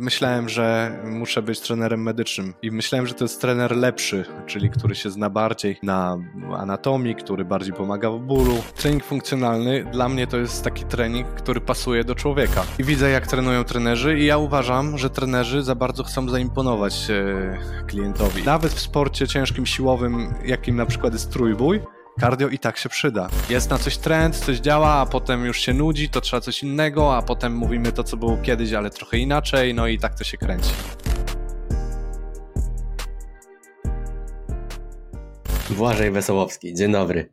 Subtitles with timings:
[0.00, 4.94] Myślałem, że muszę być trenerem medycznym i myślałem, że to jest trener lepszy, czyli który
[4.94, 6.18] się zna bardziej na
[6.58, 8.62] anatomii, który bardziej pomaga w bólu.
[8.76, 12.62] Trening funkcjonalny dla mnie to jest taki trening, który pasuje do człowieka.
[12.78, 17.86] I widzę, jak trenują trenerzy i ja uważam, że trenerzy za bardzo chcą zaimponować e,
[17.86, 18.42] klientowi.
[18.44, 21.80] Nawet w sporcie ciężkim, siłowym, jakim na przykład jest trójbój,
[22.20, 23.28] Cardio i tak się przyda.
[23.50, 27.16] Jest na coś trend, coś działa, a potem już się nudzi, to trzeba coś innego,
[27.16, 30.36] a potem mówimy to, co było kiedyś, ale trochę inaczej, no i tak to się
[30.36, 30.70] kręci.
[35.70, 37.30] Błażej Wesołowski, dzień dobry.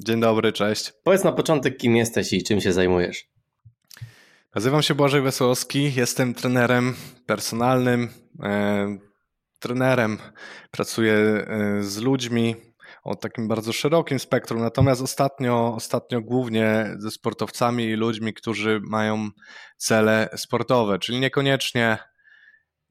[0.00, 0.92] Dzień dobry, cześć.
[1.04, 3.28] Powiedz na początek, kim jesteś i czym się zajmujesz.
[4.54, 6.94] Nazywam się Błażej Wesołowski, jestem trenerem
[7.26, 8.08] personalnym,
[8.42, 8.98] e,
[9.58, 10.18] trenerem,
[10.70, 12.56] pracuję e, z ludźmi,
[13.04, 14.60] o takim bardzo szerokim spektrum.
[14.60, 19.28] Natomiast ostatnio, ostatnio głównie ze sportowcami i ludźmi, którzy mają
[19.76, 21.98] cele sportowe, czyli niekoniecznie,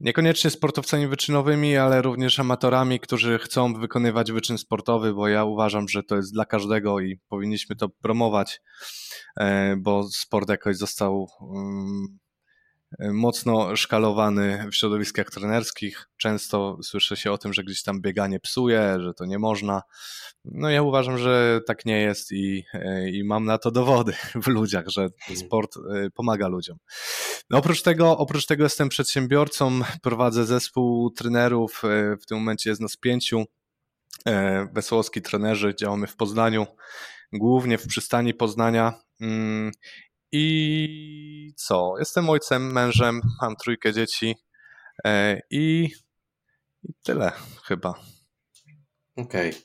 [0.00, 6.02] niekoniecznie sportowcami wyczynowymi, ale również amatorami, którzy chcą wykonywać wyczyn sportowy, bo ja uważam, że
[6.02, 8.60] to jest dla każdego i powinniśmy to promować,
[9.40, 12.18] e, bo sport jakoś został mm,
[12.98, 16.08] mocno szkalowany w środowiskach trenerskich.
[16.16, 19.82] Często słyszy się o tym, że gdzieś tam bieganie psuje, że to nie można.
[20.44, 22.64] No ja uważam, że tak nie jest i,
[23.12, 24.12] i mam na to dowody
[24.44, 25.36] w ludziach, że mhm.
[25.36, 26.78] sport e, pomaga ludziom.
[27.50, 32.82] No oprócz tego, oprócz tego jestem przedsiębiorcą, prowadzę zespół trenerów, e, w tym momencie jest
[32.82, 33.44] nas pięciu,
[34.26, 36.66] e, Wesołowski trenerzy, działamy w Poznaniu,
[37.32, 39.72] głównie w przystani Poznania mm,
[40.32, 41.94] i co?
[41.98, 44.34] Jestem ojcem, mężem, mam trójkę dzieci
[45.04, 45.88] e, i,
[46.82, 47.32] i tyle
[47.64, 47.94] chyba.
[49.16, 49.50] Okej.
[49.50, 49.62] Okay.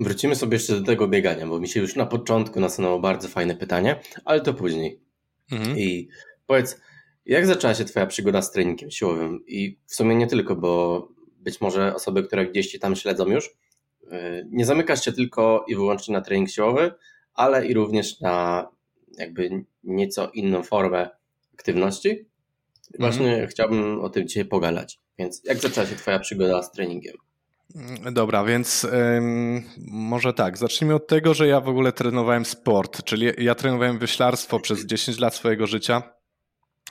[0.00, 3.56] Wrócimy sobie jeszcze do tego biegania, bo mi się już na początku nasunęło bardzo fajne
[3.56, 5.00] pytanie, ale to później.
[5.52, 5.78] Mhm.
[5.78, 6.08] I
[6.46, 6.80] powiedz,
[7.26, 9.44] jak zaczęła się Twoja przygoda z treningiem siłowym?
[9.46, 13.50] I w sumie nie tylko, bo być może osoby, które gdzieś Ci tam śledzą już,
[14.10, 16.94] e, nie zamykasz się tylko i wyłącznie na trening siłowy,
[17.34, 18.68] ale i również na
[19.18, 21.10] jakby nieco inną formę
[21.54, 22.28] aktywności.
[22.98, 23.48] Właśnie mm.
[23.48, 24.98] chciałbym o tym dzisiaj pogadać.
[25.18, 27.16] Więc jak zaczęła się Twoja przygoda z treningiem?
[28.12, 33.26] Dobra, więc ym, może tak, zacznijmy od tego, że ja w ogóle trenowałem sport, czyli
[33.38, 36.02] ja trenowałem wyślarstwo przez 10 lat swojego życia.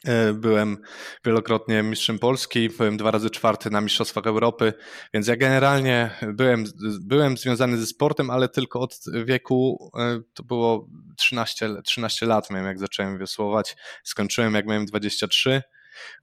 [0.06, 0.78] E, byłem
[1.25, 4.74] wielokrotnie mistrzem Polski, byłem dwa razy czwarty na Mistrzostwach Europy,
[5.13, 6.63] więc ja generalnie byłem,
[7.02, 10.88] byłem związany ze sportem, ale tylko od wieku, e, to było
[11.18, 15.62] 13, 13 lat miałem jak zacząłem wiosłować, skończyłem jak miałem 23.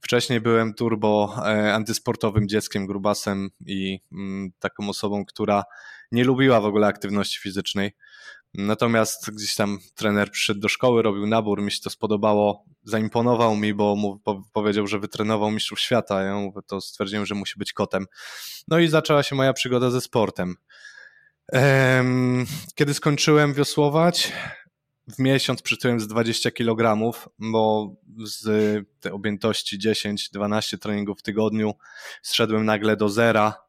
[0.01, 5.63] Wcześniej byłem turbo e, antysportowym dzieckiem, grubasem i mm, taką osobą, która
[6.11, 7.95] nie lubiła w ogóle aktywności fizycznej.
[8.57, 13.73] Natomiast gdzieś tam trener przyszedł do szkoły, robił nabór, mi się to spodobało, zaimponował mi,
[13.73, 14.21] bo mu
[14.53, 16.21] powiedział, że wytrenował mistrzów świata.
[16.21, 18.05] Ja mówię, to stwierdziłem, że musi być kotem.
[18.67, 20.55] No i zaczęła się moja przygoda ze sportem.
[22.75, 24.31] Kiedy skończyłem wiosłować,
[25.07, 27.95] w miesiąc przytyłem z 20 kg, bo
[28.25, 28.43] z
[28.99, 31.73] tej objętości 10-12 treningów w tygodniu
[32.21, 33.64] zszedłem nagle do zera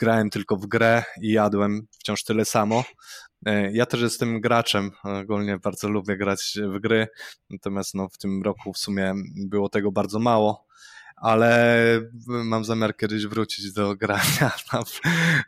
[0.00, 2.84] grałem tylko w grę i jadłem wciąż tyle samo.
[3.46, 7.08] E, ja też jestem graczem, ogólnie bardzo lubię grać w gry,
[7.50, 10.66] natomiast no, w tym roku w sumie było tego bardzo mało,
[11.16, 14.50] ale mam zamiar kiedyś wrócić do grania
[14.86, 15.00] w,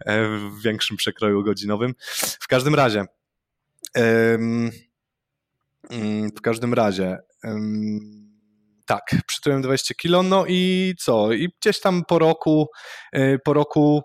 [0.06, 1.94] w większym przekroju godzinowym.
[2.40, 3.04] W każdym razie,
[3.94, 4.70] mm,
[6.36, 7.18] w każdym razie,
[8.90, 11.32] tak, przytyłem 20 kilo, no i co?
[11.32, 12.68] I gdzieś tam po roku,
[13.16, 14.02] y, po roku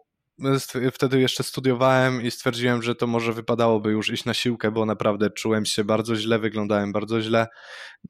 [0.91, 5.29] wtedy jeszcze studiowałem i stwierdziłem, że to może wypadałoby już iść na siłkę, bo naprawdę
[5.29, 7.47] czułem się bardzo źle, wyglądałem bardzo źle.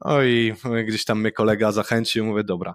[0.04, 0.54] No i
[0.86, 2.74] gdzieś tam mnie kolega zachęcił, mówię, dobra,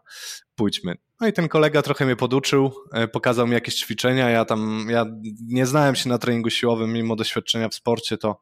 [0.56, 0.96] pójdźmy.
[1.20, 4.30] No i ten kolega trochę mnie poduczył, e, pokazał mi jakieś ćwiczenia.
[4.30, 5.06] Ja tam, ja
[5.48, 8.42] nie znałem się na treningu siłowym, mimo doświadczenia w sporcie, to,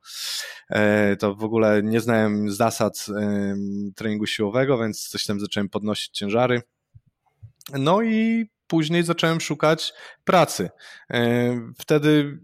[0.69, 3.05] e, to w ogóle nie znałem zasad
[3.95, 6.61] treningu siłowego, więc coś tam zacząłem podnosić ciężary.
[7.73, 9.93] No i później zacząłem szukać
[10.23, 10.69] pracy.
[11.11, 11.21] E,
[11.79, 12.39] wtedy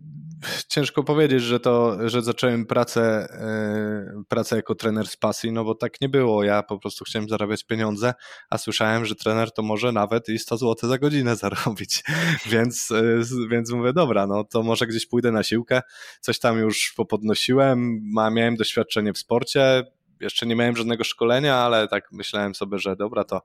[0.68, 5.76] ciężko powiedzieć, że to, że zacząłem pracę, e, pracę jako trener z pasji, no bo
[5.76, 6.44] tak nie było.
[6.44, 8.14] Ja po prostu chciałem zarabiać pieniądze,
[8.50, 12.04] a słyszałem, że trener to może nawet i 100 zł za godzinę zarobić.
[12.46, 13.04] Więc, e,
[13.50, 15.82] więc mówię, dobra, no to może gdzieś pójdę na siłkę.
[16.22, 18.02] Coś tam już popodnosiłem,
[18.32, 19.84] miałem doświadczenie w sporcie,
[20.20, 23.42] jeszcze nie miałem żadnego szkolenia, ale tak myślałem sobie, że dobra, to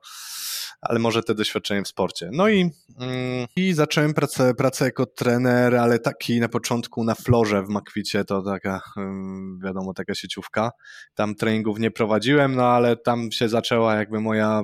[0.81, 2.29] ale może te doświadczenie w sporcie.
[2.33, 7.63] No i, mm, i zacząłem pracę, pracę jako trener, ale taki na początku na florze
[7.63, 10.71] w Makwicie, to taka, mm, wiadomo, taka sieciówka.
[11.13, 14.61] Tam treningów nie prowadziłem, no ale tam się zaczęła jakby moja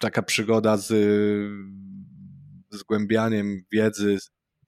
[0.00, 0.92] taka przygoda z
[2.70, 4.18] zgłębianiem wiedzy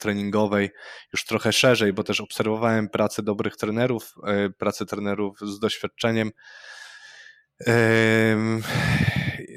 [0.01, 0.71] treningowej
[1.13, 6.31] już trochę szerzej, bo też obserwowałem pracę dobrych trenerów, e, pracę trenerów z doświadczeniem.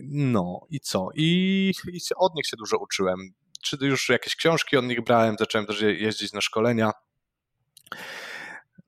[0.03, 1.09] No i co?
[1.15, 3.19] I, I od nich się dużo uczyłem.
[3.63, 6.91] Czy już jakieś książki od nich brałem, zacząłem też jeździć na szkolenia.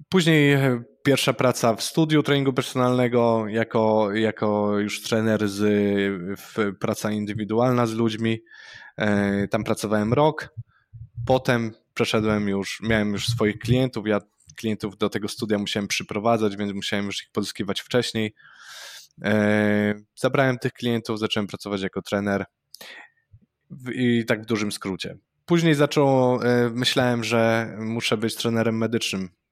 [0.09, 5.63] Później e, pierwsza praca w studiu treningu personalnego, jako, jako już trener z
[6.79, 8.39] praca indywidualna z ludźmi.
[8.97, 10.49] E, tam pracowałem rok.
[11.25, 14.07] Potem przeszedłem już, miałem już swoich klientów.
[14.07, 14.21] Ja
[14.55, 18.33] klientów do tego studia musiałem przyprowadzać, więc musiałem już ich pozyskiwać wcześniej.
[19.21, 22.45] E, zabrałem tych klientów, zacząłem pracować jako trener
[23.95, 25.17] i tak w dużym skrócie.
[25.45, 26.39] Później zaczął,
[26.71, 29.44] myślałem, że muszę być trenerem medycznym E,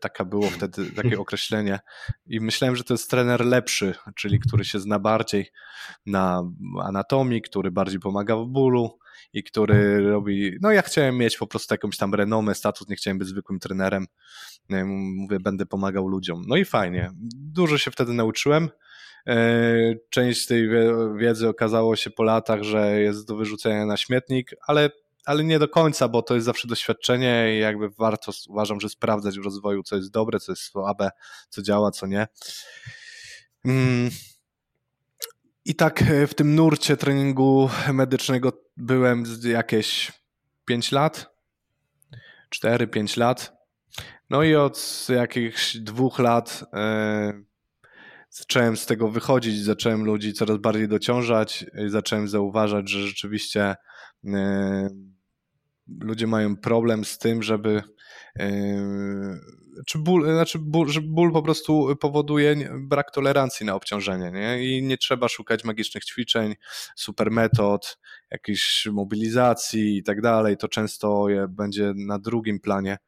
[0.00, 1.78] taka było wtedy takie określenie.
[2.26, 5.46] I myślałem, że to jest trener lepszy, czyli który się zna bardziej
[6.06, 6.42] na
[6.82, 8.98] anatomii, który bardziej pomaga w bólu
[9.32, 10.52] i który robi.
[10.60, 14.06] No, ja chciałem mieć po prostu jakąś tam renomę, status, nie chciałem być zwykłym trenerem.
[14.70, 16.42] E, mówię, będę pomagał ludziom.
[16.46, 17.10] No i fajnie.
[17.34, 18.68] Dużo się wtedy nauczyłem.
[19.26, 19.36] E,
[20.10, 20.68] część tej
[21.16, 24.90] wiedzy okazało się po latach, że jest do wyrzucenia na śmietnik, ale
[25.26, 29.38] ale nie do końca, bo to jest zawsze doświadczenie i jakby warto, uważam, że sprawdzać
[29.38, 31.10] w rozwoju, co jest dobre, co jest słabe,
[31.48, 32.26] co działa, co nie.
[33.64, 34.10] Mm.
[35.64, 40.12] I tak e, w tym nurcie treningu medycznego byłem jakieś
[40.64, 41.34] 5 lat,
[42.54, 43.56] 4-5 lat.
[44.30, 47.32] No i od jakichś dwóch lat e,
[48.30, 53.76] zacząłem z tego wychodzić, zacząłem ludzi coraz bardziej dociążać zacząłem zauważać, że rzeczywiście
[54.24, 54.88] e,
[56.06, 57.82] ludzie mają problem z tym, żeby
[59.86, 64.64] czy ból, znaczy ból, że ból po prostu powoduje brak tolerancji na obciążenie nie?
[64.64, 66.54] i nie trzeba szukać magicznych ćwiczeń,
[66.96, 67.98] super metod,
[68.30, 72.98] jakiejś mobilizacji i tak dalej, to często będzie na drugim planie,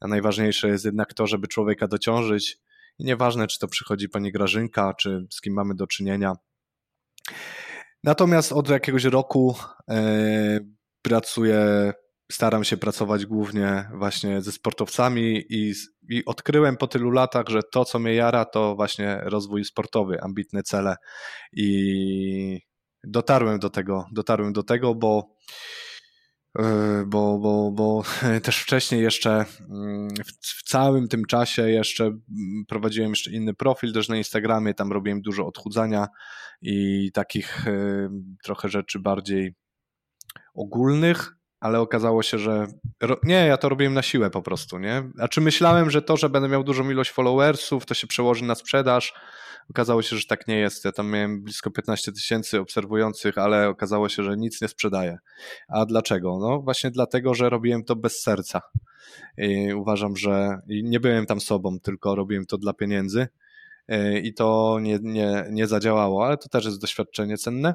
[0.00, 2.58] a najważniejsze jest jednak to, żeby człowieka dociążyć
[2.98, 6.32] i nieważne, czy to przychodzi pani Grażynka, czy z kim mamy do czynienia.
[8.04, 9.56] Natomiast od jakiegoś roku
[9.88, 9.96] yy,
[11.02, 11.92] pracuję
[12.32, 15.72] staram się pracować głównie właśnie ze sportowcami i,
[16.08, 20.62] i, odkryłem po tylu latach, że to, co mnie jara, to właśnie rozwój sportowy, ambitne
[20.62, 20.96] cele.
[21.52, 22.60] I
[23.04, 25.36] dotarłem do tego, dotarłem do tego, bo
[26.58, 28.02] e, bo, bo, bo
[28.42, 30.08] też wcześniej jeszcze mm,
[30.42, 32.20] w, całym tym czasie jeszcze mm,
[32.68, 36.08] prowadziłem jeszcze inny profil też na Instagramie, tam robiłem dużo odchudzania
[36.62, 38.08] i takich e,
[38.44, 39.54] trochę rzeczy bardziej
[40.54, 41.35] ogólnych,
[41.66, 42.66] ale okazało się, że
[43.22, 45.10] nie, ja to robiłem na siłę po prostu, nie?
[45.18, 48.54] A czy myślałem, że to, że będę miał dużą ilość followersów, to się przełoży na
[48.54, 49.14] sprzedaż?
[49.70, 50.84] Okazało się, że tak nie jest.
[50.84, 55.18] Ja tam miałem blisko 15 tysięcy obserwujących, ale okazało się, że nic nie sprzedaje.
[55.68, 56.38] A dlaczego?
[56.40, 58.60] No właśnie dlatego, że robiłem to bez serca.
[59.38, 63.28] I uważam, że nie byłem tam sobą, tylko robiłem to dla pieniędzy
[64.22, 67.74] i to nie, nie, nie zadziałało, ale to też jest doświadczenie cenne.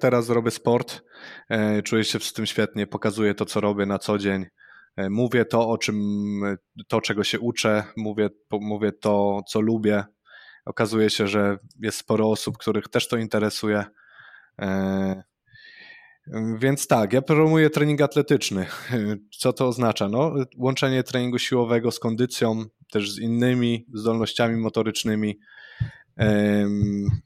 [0.00, 1.02] Teraz robię sport,
[1.48, 4.46] e, czuję się z tym świetnie, pokazuję to, co robię na co dzień.
[4.96, 5.96] E, mówię to, o czym,
[6.88, 10.04] to, czego się uczę, mówię, mówię to, co lubię.
[10.64, 13.84] Okazuje się, że jest sporo osób, których też to interesuje.
[14.60, 15.22] E,
[16.58, 18.66] więc tak, ja promuję trening atletyczny.
[19.40, 20.08] Co to oznacza?
[20.08, 25.38] No, łączenie treningu siłowego z kondycją, też z innymi zdolnościami motorycznymi.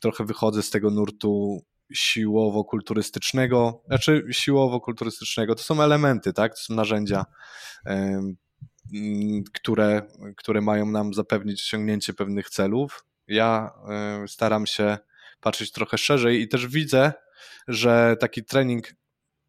[0.00, 1.62] Trochę wychodzę z tego nurtu
[1.94, 7.24] siłowo-kulturystycznego, znaczy siłowo-kulturystycznego, to są elementy, tak, to są narzędzia,
[9.52, 10.02] które,
[10.36, 13.04] które mają nam zapewnić osiągnięcie pewnych celów.
[13.26, 13.70] Ja
[14.26, 14.98] staram się
[15.40, 17.12] patrzeć trochę szerzej i też widzę,
[17.68, 18.94] że taki trening,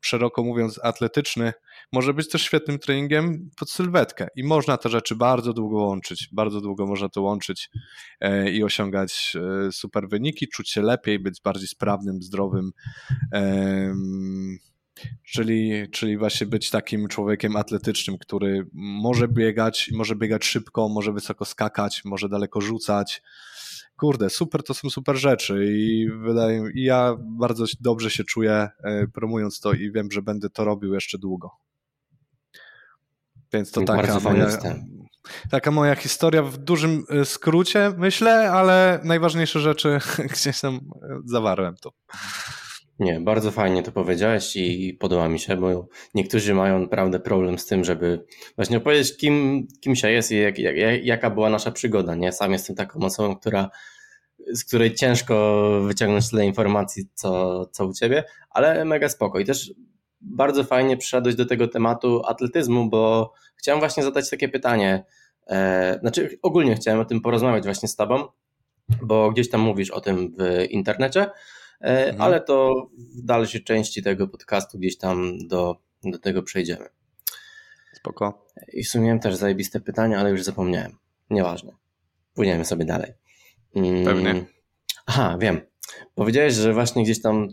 [0.01, 1.53] szeroko mówiąc, atletyczny,
[1.91, 4.27] może być też świetnym treningiem pod sylwetkę.
[4.35, 7.69] I można te rzeczy bardzo długo łączyć, bardzo długo można to łączyć
[8.19, 9.33] e, i osiągać
[9.67, 12.71] e, super wyniki, czuć się lepiej, być bardziej sprawnym, zdrowym,
[15.23, 21.45] czyli, czyli właśnie być takim człowiekiem atletycznym, który może biegać, może biegać szybko, może wysoko
[21.45, 23.21] skakać, może daleko rzucać,
[24.01, 29.07] kurde, super, to są super rzeczy i wydaje i ja bardzo dobrze się czuję e,
[29.07, 31.51] promując to i wiem, że będę to robił jeszcze długo.
[33.53, 34.47] Więc to taka moja,
[35.49, 39.99] taka moja historia w dużym y, skrócie, myślę, ale najważniejsze rzeczy
[40.33, 40.79] gdzieś tam y,
[41.25, 41.91] zawarłem to.
[42.99, 47.65] Nie, bardzo fajnie to powiedziałeś i podoba mi się, bo niektórzy mają naprawdę problem z
[47.65, 52.15] tym, żeby właśnie opowiedzieć, kim, kim się jest i jak, jak, jaka była nasza przygoda.
[52.15, 52.31] Nie?
[52.31, 53.69] Sam jestem taką osobą, która
[54.53, 59.39] z której ciężko wyciągnąć tyle informacji, co, co u ciebie, ale mega spoko.
[59.39, 59.73] I też
[60.21, 65.05] bardzo fajnie przyszedłeś do tego tematu atletyzmu, bo chciałem właśnie zadać takie pytanie.
[65.47, 68.23] E, znaczy, ogólnie chciałem o tym porozmawiać właśnie z Tobą,
[69.01, 71.27] bo gdzieś tam mówisz o tym w internecie,
[71.81, 72.21] mhm.
[72.21, 76.85] ale to w dalszej części tego podcastu gdzieś tam do, do tego przejdziemy.
[77.93, 78.45] Spoko.
[78.73, 80.97] I w sumie też zajebiste pytania, ale już zapomniałem.
[81.29, 81.71] Nieważne.
[82.33, 83.13] Płyniemy sobie dalej.
[83.75, 84.05] Mm.
[84.05, 84.45] Pewnie.
[85.05, 85.61] Aha, wiem.
[86.15, 87.47] Powiedziałeś, że właśnie gdzieś tam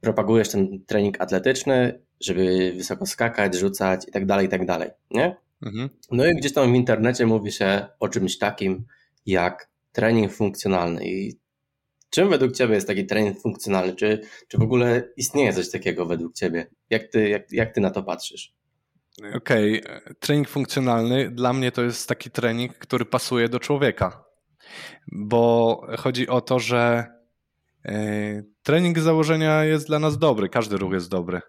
[0.00, 5.36] propagujesz ten trening atletyczny, żeby wysoko skakać, rzucać i tak dalej, i tak dalej, nie?
[5.62, 5.90] Mhm.
[6.10, 8.84] No i gdzieś tam w internecie mówi się o czymś takim
[9.26, 11.38] jak trening funkcjonalny i
[12.10, 13.94] czym według Ciebie jest taki trening funkcjonalny?
[13.94, 16.66] Czy, czy w ogóle istnieje coś takiego według Ciebie?
[16.90, 18.58] Jak Ty, jak, jak ty na to patrzysz?
[19.34, 20.14] Okej, okay.
[20.20, 24.24] trening funkcjonalny dla mnie to jest taki trening, który pasuje do człowieka,
[25.12, 27.06] bo chodzi o to, że
[27.84, 31.40] e, trening z założenia jest dla nas dobry, każdy ruch jest dobry.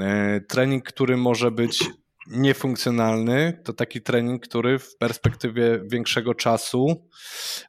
[0.00, 1.84] E, trening, który może być
[2.26, 7.08] niefunkcjonalny, to taki trening, który w perspektywie większego czasu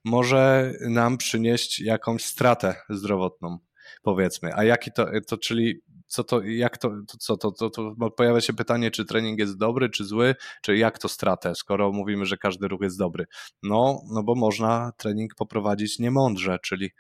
[0.05, 3.57] może nam przynieść jakąś stratę zdrowotną,
[4.03, 4.55] powiedzmy.
[4.55, 5.81] A jaki to, to czyli
[6.13, 9.58] co to, jak to, to co, to, to, to pojawia się pytanie, czy trening jest
[9.58, 13.25] dobry, czy zły, czy jak to stratę, skoro mówimy, że każdy ruch jest dobry.
[13.63, 16.91] No, no bo można trening poprowadzić niemądrze, czyli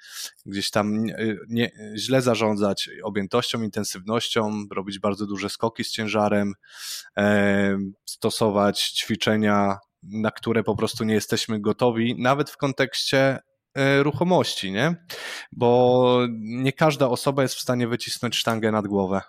[0.45, 1.15] gdzieś tam nie,
[1.49, 6.53] nie, źle zarządzać objętością, intensywnością, robić bardzo duże skoki z ciężarem,
[7.17, 13.39] e, stosować ćwiczenia na które po prostu nie jesteśmy gotowi, nawet w kontekście
[14.01, 14.95] ruchomości, nie?
[15.51, 19.21] Bo nie każda osoba jest w stanie wycisnąć sztangę nad głowę.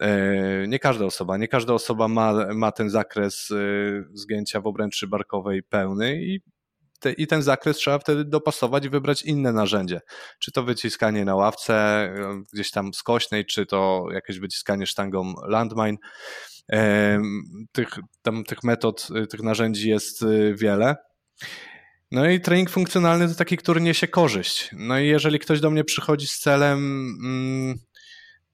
[0.00, 3.56] E, nie każda osoba, nie każda osoba ma, ma ten zakres e,
[4.12, 6.40] zgięcia w obręczy barkowej pełny i,
[7.00, 10.00] te, i ten zakres trzeba wtedy dopasować i wybrać inne narzędzie.
[10.38, 12.08] Czy to wyciskanie na ławce
[12.52, 15.96] gdzieś tam skośnej, czy to jakieś wyciskanie sztangą landmine.
[17.72, 17.88] Tych,
[18.22, 20.96] tam, tych metod, tych narzędzi jest wiele.
[22.14, 24.70] No i trening funkcjonalny to taki, który niesie korzyść.
[24.72, 26.78] No i jeżeli ktoś do mnie przychodzi z celem,
[27.24, 27.78] mm,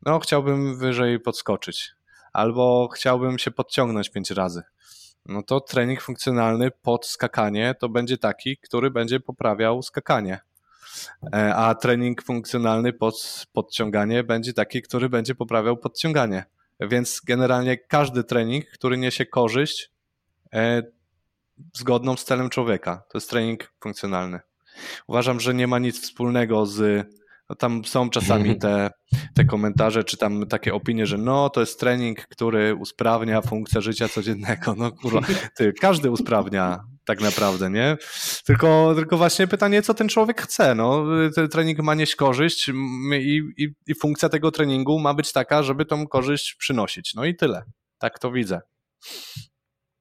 [0.07, 1.90] no chciałbym wyżej podskoczyć,
[2.33, 4.62] albo chciałbym się podciągnąć pięć razy,
[5.26, 10.40] no to trening funkcjonalny pod skakanie to będzie taki, który będzie poprawiał skakanie.
[11.35, 16.45] E, a trening funkcjonalny pod podciąganie będzie taki, który będzie poprawiał podciąganie.
[16.81, 19.90] Więc generalnie każdy trening, który niesie korzyść,
[20.55, 20.83] e,
[21.75, 23.02] zgodną z celem człowieka.
[23.12, 24.40] To jest trening funkcjonalny.
[25.07, 27.07] Uważam, że nie ma nic wspólnego z.
[27.49, 28.90] No tam są czasami te,
[29.35, 34.09] te komentarze, czy tam takie opinie, że no to jest trening, który usprawnia funkcję życia
[34.09, 34.75] codziennego.
[34.75, 35.21] No kurwa,
[35.57, 37.97] ty, każdy usprawnia tak naprawdę, nie?
[38.45, 40.75] Tylko, tylko właśnie pytanie, co ten człowiek chce.
[40.75, 42.69] No, ten trening ma nieść korzyść
[43.12, 47.14] i, i, i funkcja tego treningu ma być taka, żeby tą korzyść przynosić.
[47.14, 47.62] No i tyle.
[47.99, 48.61] Tak to widzę.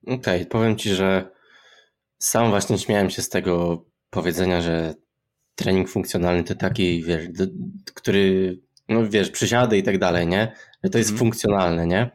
[0.07, 1.38] Okej, okay, powiem ci, że
[2.19, 4.95] sam właśnie śmiałem się z tego powiedzenia, że
[5.55, 7.27] trening funkcjonalny to taki, wiesz,
[7.93, 8.59] który,
[8.89, 10.51] no wiesz, przysiady i tak dalej, nie?
[10.83, 11.19] Że to jest mm.
[11.19, 12.11] funkcjonalne, nie?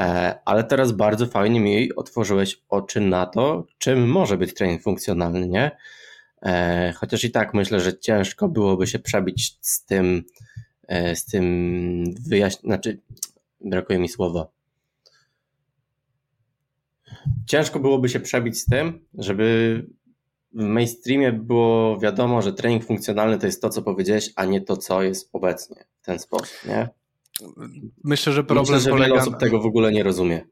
[0.00, 5.48] E, ale teraz bardzo fajnie mi otworzyłeś oczy na to, czym może być trening funkcjonalny,
[5.48, 5.70] nie?
[6.42, 10.24] E, chociaż i tak myślę, że ciężko byłoby się przebić z tym,
[10.88, 13.00] e, z tym wyjaśnieniem, znaczy
[13.60, 14.55] brakuje mi słowa
[17.46, 19.86] ciężko byłoby się przebić z tym, żeby
[20.52, 24.76] w mainstreamie było wiadomo, że trening funkcjonalny to jest to, co powiedziałeś, a nie to,
[24.76, 26.88] co jest obecnie w ten sposób, nie?
[28.04, 29.08] Myślę, że problem Myślę, że polega...
[29.08, 30.44] wiele osób tego w ogóle nie rozumie.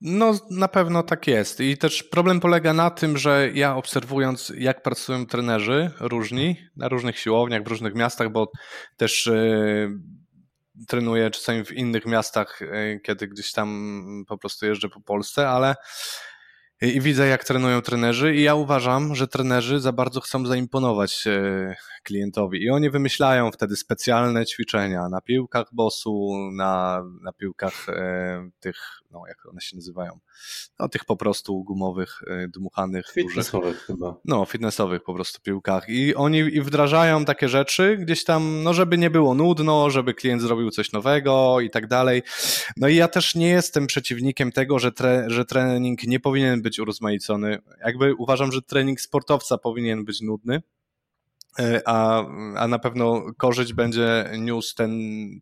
[0.00, 1.60] No, na pewno tak jest.
[1.60, 7.18] I też problem polega na tym, że ja obserwując, jak pracują trenerzy różni na różnych
[7.18, 8.52] siłowniach, w różnych miastach, bo
[8.96, 9.98] też yy,
[10.88, 15.74] trenuję czasami w innych miastach, e, kiedy gdzieś tam po prostu jeżdżę po Polsce, ale
[16.80, 21.76] i widzę, jak trenują trenerzy, i ja uważam, że trenerzy za bardzo chcą zaimponować e,
[22.02, 22.62] klientowi.
[22.62, 28.76] I oni wymyślają wtedy specjalne ćwiczenia na piłkach bosu, na, na piłkach e, tych,
[29.10, 30.18] no jak one się nazywają,
[30.78, 33.06] no tych po prostu gumowych, e, dmuchanych.
[33.14, 34.16] Fitnessowych dużych, chyba.
[34.24, 35.88] No, fitnessowych po prostu piłkach.
[35.88, 40.42] I oni i wdrażają takie rzeczy gdzieś tam, no żeby nie było nudno, żeby klient
[40.42, 42.22] zrobił coś nowego i tak dalej.
[42.76, 46.78] No i ja też nie jestem przeciwnikiem tego, że, tre, że trening nie powinien być
[46.78, 47.58] urozmaicony.
[47.86, 50.62] Jakby uważam, że trening sportowca powinien być nudny,
[51.84, 52.24] a,
[52.56, 54.92] a na pewno korzyść będzie niósł ten,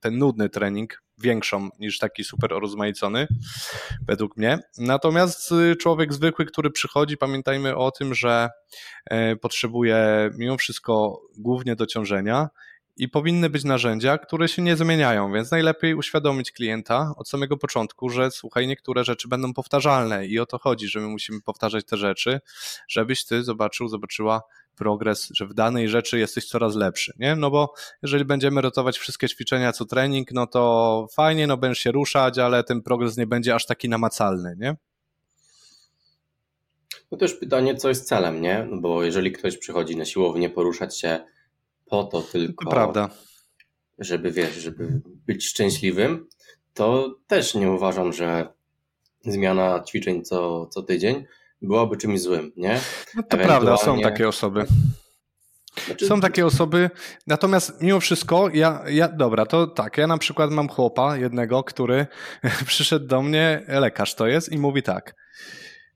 [0.00, 3.28] ten nudny trening, większą niż taki super rozmaicony,
[4.06, 4.58] według mnie.
[4.78, 8.48] Natomiast y, człowiek zwykły, który przychodzi, pamiętajmy o tym, że
[9.10, 12.48] e, potrzebuje mimo wszystko głównie dociążenia
[12.96, 18.08] i powinny być narzędzia, które się nie zmieniają, więc najlepiej uświadomić klienta od samego początku,
[18.08, 21.96] że słuchaj, niektóre rzeczy będą powtarzalne i o to chodzi, że my musimy powtarzać te
[21.96, 22.40] rzeczy,
[22.88, 24.42] żebyś ty zobaczył, zobaczyła
[24.76, 27.36] progres, że w danej rzeczy jesteś coraz lepszy, nie?
[27.36, 31.92] No bo jeżeli będziemy rotować wszystkie ćwiczenia co trening, no to fajnie, no będziesz się
[31.92, 34.76] ruszać, ale ten progres nie będzie aż taki namacalny, nie?
[37.12, 38.66] No też pytanie, co jest celem, nie?
[38.70, 41.20] No bo jeżeli ktoś przychodzi na siłownię poruszać się
[41.92, 43.08] po to tylko, to prawda.
[43.98, 46.28] żeby wiesz, żeby być szczęśliwym,
[46.74, 48.52] to też nie uważam, że
[49.24, 51.24] zmiana ćwiczeń co, co tydzień
[51.62, 52.80] byłoby czymś złym, nie?
[53.14, 54.64] No to prawda, są takie osoby.
[55.86, 56.06] Znaczy...
[56.06, 56.90] Są takie osoby,
[57.26, 62.06] natomiast mimo wszystko, ja, ja, dobra, to tak, ja na przykład mam chłopa jednego, który
[62.66, 65.14] przyszedł do mnie, lekarz to jest, i mówi tak,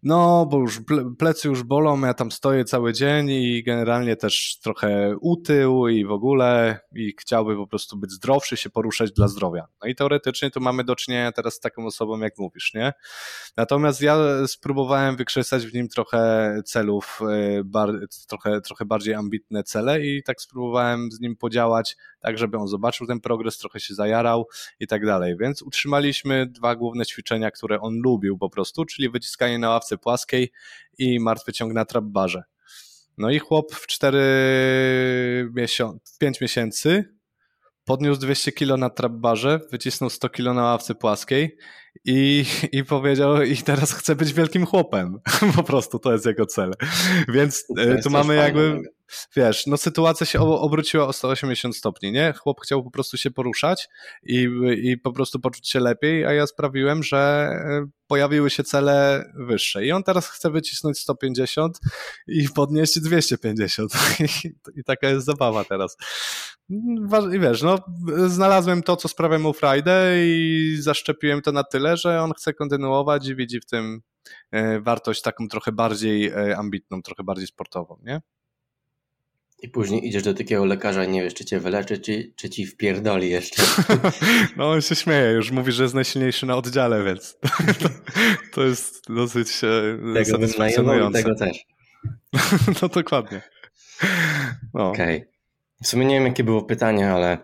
[0.03, 0.81] no, bo już
[1.19, 6.11] plecy już bolą, ja tam stoję cały dzień i generalnie też trochę utył i w
[6.11, 9.67] ogóle i chciałby po prostu być zdrowszy, się poruszać dla zdrowia.
[9.83, 12.93] No i teoretycznie tu mamy do czynienia teraz z taką osobą, jak mówisz, nie?
[13.57, 17.63] Natomiast ja spróbowałem wykrzesać w nim trochę celów, e,
[18.29, 23.07] trochę, trochę bardziej ambitne cele i tak spróbowałem z nim podziałać, tak żeby on zobaczył
[23.07, 24.47] ten progres, trochę się zajarał
[24.81, 25.37] i tak dalej.
[25.41, 30.53] Więc utrzymaliśmy dwa główne ćwiczenia, które on lubił po prostu, czyli wyciskanie na ławce płaskiej
[30.99, 32.43] i martwy ciąg na trapbarze.
[33.19, 37.15] No i chłop w 4 miesiąc, 5 miesięcy
[37.85, 41.57] podniósł 200 kg na trapbarze, wycisnął 100 kg na ławce płaskiej
[42.05, 45.19] i, i powiedział, i teraz chce być wielkim chłopem.
[45.57, 46.73] po prostu to jest jego cel.
[47.29, 48.83] Więc e, tu mamy jakby,
[49.37, 52.33] wiesz, no sytuacja się obróciła o 180 stopni, nie?
[52.33, 53.89] Chłop chciał po prostu się poruszać
[54.23, 54.49] i,
[54.83, 59.87] i po prostu poczuć się lepiej, a ja sprawiłem, że e, pojawiły się cele wyższe.
[59.87, 61.79] I on teraz chce wycisnąć 150
[62.27, 63.93] i podnieść 250.
[64.21, 64.25] I,
[64.81, 65.97] i taka jest zabawa teraz.
[67.35, 67.79] I wiesz, no,
[68.27, 73.29] znalazłem to, co sprawia mu Friday i zaszczepiłem to na tyle, że on chce kontynuować
[73.29, 74.01] i widzi w tym
[74.51, 78.21] e, wartość taką trochę bardziej e, ambitną, trochę bardziej sportową, nie?
[79.63, 82.67] I później idziesz do takiego lekarza i nie wiesz, czy cię wyleczy, czy, czy ci
[82.67, 83.63] wpierdoli jeszcze.
[84.57, 87.39] No on się śmieje, już mówi, że jest najsilniejszy na oddziale, więc
[87.83, 87.89] to,
[88.53, 91.23] to jest dosyć e, tego satysfakcjonujące.
[91.23, 91.67] Tego też.
[92.83, 93.43] No dokładnie.
[94.75, 94.91] No.
[94.91, 95.17] Okej.
[95.17, 95.29] Okay.
[95.83, 97.39] W sumie nie wiem, jakie było pytanie, ale,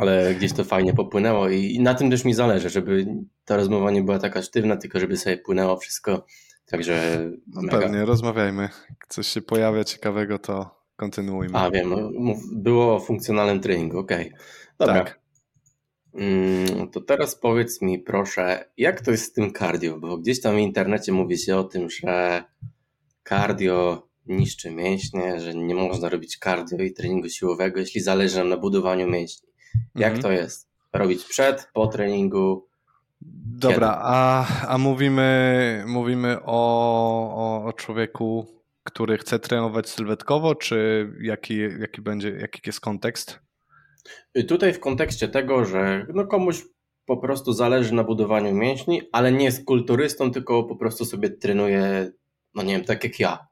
[0.00, 3.06] ale gdzieś to fajnie popłynęło i na tym też mi zależy, żeby
[3.44, 6.26] ta rozmowa nie była taka sztywna, tylko żeby sobie płynęło wszystko.
[6.66, 7.26] Także.
[7.46, 8.62] No pewnie, rozmawiajmy.
[8.62, 11.58] Jak coś się pojawia ciekawego, to kontynuujmy.
[11.58, 14.26] A wiem, no, było o funkcjonalnym treningu, okej.
[14.26, 14.38] Okay.
[14.78, 14.94] Dobra.
[14.94, 15.20] Tak.
[16.14, 19.98] Mm, to teraz powiedz mi proszę, jak to jest z tym cardio?
[19.98, 22.44] Bo gdzieś tam w internecie mówi się o tym, że
[23.28, 28.56] cardio niszczy mięśnie, że nie można robić cardio i treningu siłowego, jeśli zależy nam na
[28.56, 29.48] budowaniu mięśni.
[29.94, 30.22] Jak mhm.
[30.22, 30.68] to jest?
[30.92, 32.66] Robić przed, po treningu?
[33.58, 38.46] Dobra, a, a mówimy, mówimy o, o człowieku,
[38.86, 43.40] który chce trenować sylwetkowo, czy jaki, jaki będzie, jaki jest kontekst?
[44.48, 46.62] Tutaj w kontekście tego, że no komuś
[47.06, 52.12] po prostu zależy na budowaniu mięśni, ale nie jest kulturystą, tylko po prostu sobie trenuje,
[52.54, 53.46] no nie wiem, tak jak ja.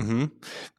[0.00, 0.28] Mhm.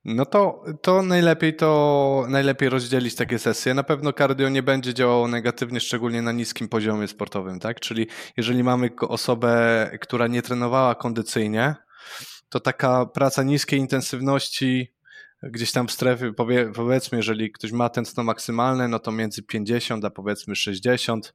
[0.06, 3.74] No to, to najlepiej to najlepiej rozdzielić takie sesje.
[3.74, 7.80] Na pewno cardio nie będzie działało negatywnie, szczególnie na niskim poziomie sportowym, tak?
[7.80, 11.76] Czyli jeżeli mamy osobę, która nie trenowała kondycyjnie,
[12.56, 14.94] to taka praca niskiej intensywności
[15.44, 20.06] gdzieś tam w strefie, powie, powiedzmy, jeżeli ktoś ma tętno maksymalne, no to między 50
[20.06, 21.34] a powiedzmy 60,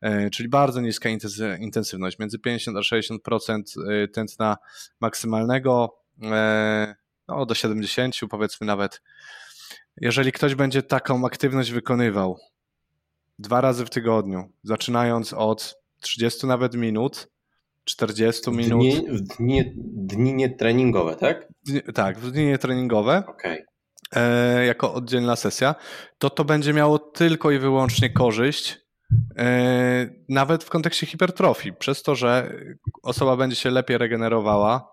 [0.00, 1.08] e, czyli bardzo niska
[1.60, 4.56] intensywność, między 50 a 60% e, tętna
[5.00, 6.94] maksymalnego, e,
[7.28, 9.02] no do 70 powiedzmy nawet.
[10.00, 12.38] Jeżeli ktoś będzie taką aktywność wykonywał
[13.38, 17.28] dwa razy w tygodniu, zaczynając od 30 nawet minut,
[17.88, 18.80] 40 minut.
[18.80, 21.48] Dni, w dni, dni nietreningowe, tak?
[21.66, 23.22] Dni, tak, w dni nietreningowe.
[23.26, 23.64] Okay.
[24.16, 25.74] E, jako oddzielna sesja,
[26.18, 28.78] to to będzie miało tylko i wyłącznie korzyść,
[29.38, 32.52] e, nawet w kontekście hipertrofii, przez to, że
[33.02, 34.92] osoba będzie się lepiej regenerowała,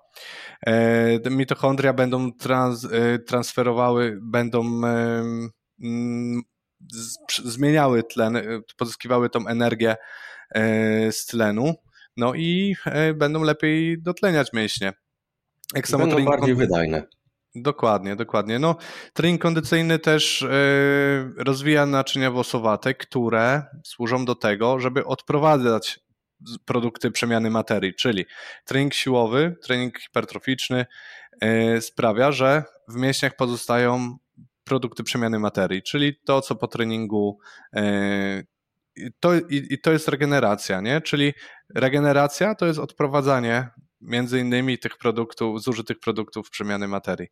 [0.67, 4.81] e, mitochondria będą trans, e, transferowały, będą
[6.93, 8.37] z, zmieniały tlen,
[8.77, 9.95] pozyskiwały tą energię
[11.11, 11.73] z tlenu,
[12.17, 14.93] no i e, będą lepiej dotleniać mięśnie.
[15.75, 17.03] Jak samo będą bardziej wydajne.
[17.55, 18.59] Dokładnie, dokładnie.
[18.59, 18.75] No,
[19.13, 25.99] trening kondycyjny też yy, rozwija naczynia włosowate, które służą do tego, żeby odprowadzać
[26.65, 28.25] produkty przemiany materii, czyli
[28.65, 30.85] trening siłowy, trening hipertroficzny
[31.41, 34.17] yy, sprawia, że w mięśniach pozostają
[34.63, 37.39] produkty przemiany materii, czyli to, co po treningu
[37.73, 38.45] yy,
[39.19, 41.01] to, i, i, to jest regeneracja, nie?
[41.01, 41.33] Czyli
[41.75, 43.69] regeneracja to jest odprowadzanie
[44.01, 47.27] między innymi tych produktów, zużytych produktów przemiany materii.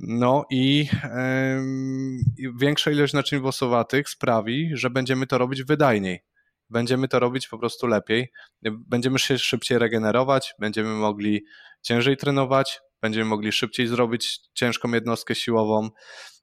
[0.00, 0.88] No i
[2.38, 6.20] yy, większa ilość naczyń włosowatych sprawi, że będziemy to robić wydajniej.
[6.70, 8.32] Będziemy to robić po prostu lepiej.
[8.62, 11.44] Będziemy się szybciej regenerować, będziemy mogli
[11.82, 15.90] ciężej trenować, będziemy mogli szybciej zrobić ciężką jednostkę siłową,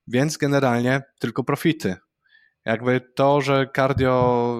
[0.07, 1.95] więc generalnie tylko profity.
[2.65, 4.57] Jakby to, że cardio,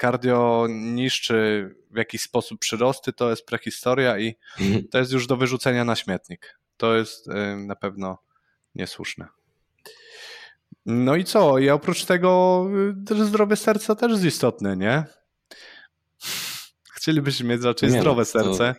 [0.00, 4.88] cardio niszczy w jakiś sposób przyrosty, to jest prehistoria i mhm.
[4.88, 6.58] to jest już do wyrzucenia na śmietnik.
[6.76, 8.18] To jest y, na pewno
[8.74, 9.28] niesłuszne.
[10.86, 11.58] No i co?
[11.58, 12.66] I oprócz tego
[13.10, 15.04] y, zdrowie serca też jest istotne, nie?
[16.94, 18.74] Chcielibyśmy mieć raczej nie, no, zdrowe serce,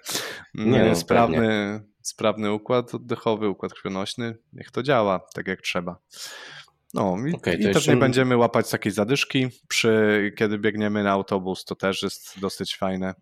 [0.54, 4.38] nie, no, sprawny, sprawny układ oddechowy, układ krwionośny.
[4.54, 5.98] Niech to działa tak jak trzeba.
[6.94, 11.66] No i, okay, i też nie będziemy łapać takiej zadyszki, przy, kiedy biegniemy na autobus,
[11.66, 13.16] to też jest dosyć fajne.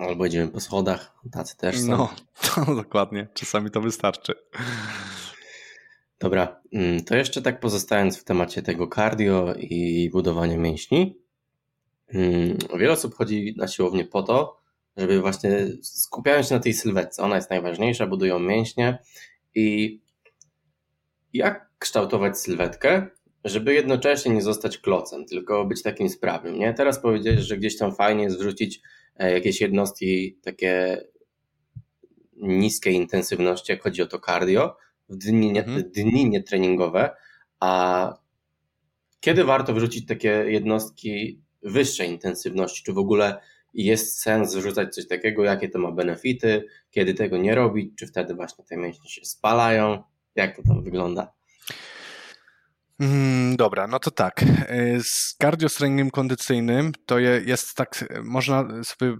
[0.00, 1.88] Albo idziemy po schodach, tacy też są.
[1.88, 2.14] No,
[2.64, 4.34] to dokładnie, czasami to wystarczy.
[6.18, 11.18] Dobra, mm, to jeszcze tak pozostając w temacie tego cardio i budowania mięśni.
[12.08, 14.60] Mm, wiele osób chodzi na siłownię po to,
[14.96, 17.22] żeby właśnie skupiają się na tej sylwetce.
[17.22, 18.98] Ona jest najważniejsza, budują mięśnie
[19.54, 20.00] i
[21.32, 23.06] jak kształtować sylwetkę,
[23.44, 26.58] żeby jednocześnie nie zostać klocem, tylko być takim sprawnym.
[26.58, 26.74] Nie?
[26.74, 28.80] Teraz powiedziałeś, że gdzieś tam fajnie jest wrzucić
[29.16, 31.04] e, jakieś jednostki takie
[32.36, 34.76] niskiej intensywności, jak chodzi o to cardio,
[35.08, 35.90] w dni, mhm.
[35.94, 37.10] dni nietreningowe,
[37.60, 38.14] a
[39.20, 42.82] kiedy warto wrzucić takie jednostki wyższej intensywności?
[42.84, 43.40] Czy w ogóle
[43.74, 45.44] jest sens wrzucać coś takiego?
[45.44, 46.66] Jakie to ma benefity?
[46.90, 47.92] Kiedy tego nie robić?
[47.98, 50.02] Czy wtedy właśnie te mięśnie się spalają?
[50.34, 51.32] Jak to tam wygląda?
[53.00, 54.42] Mm, dobra, no to tak.
[54.42, 55.68] Y, z cardio
[56.12, 59.16] kondycyjnym to jest tak, można sobie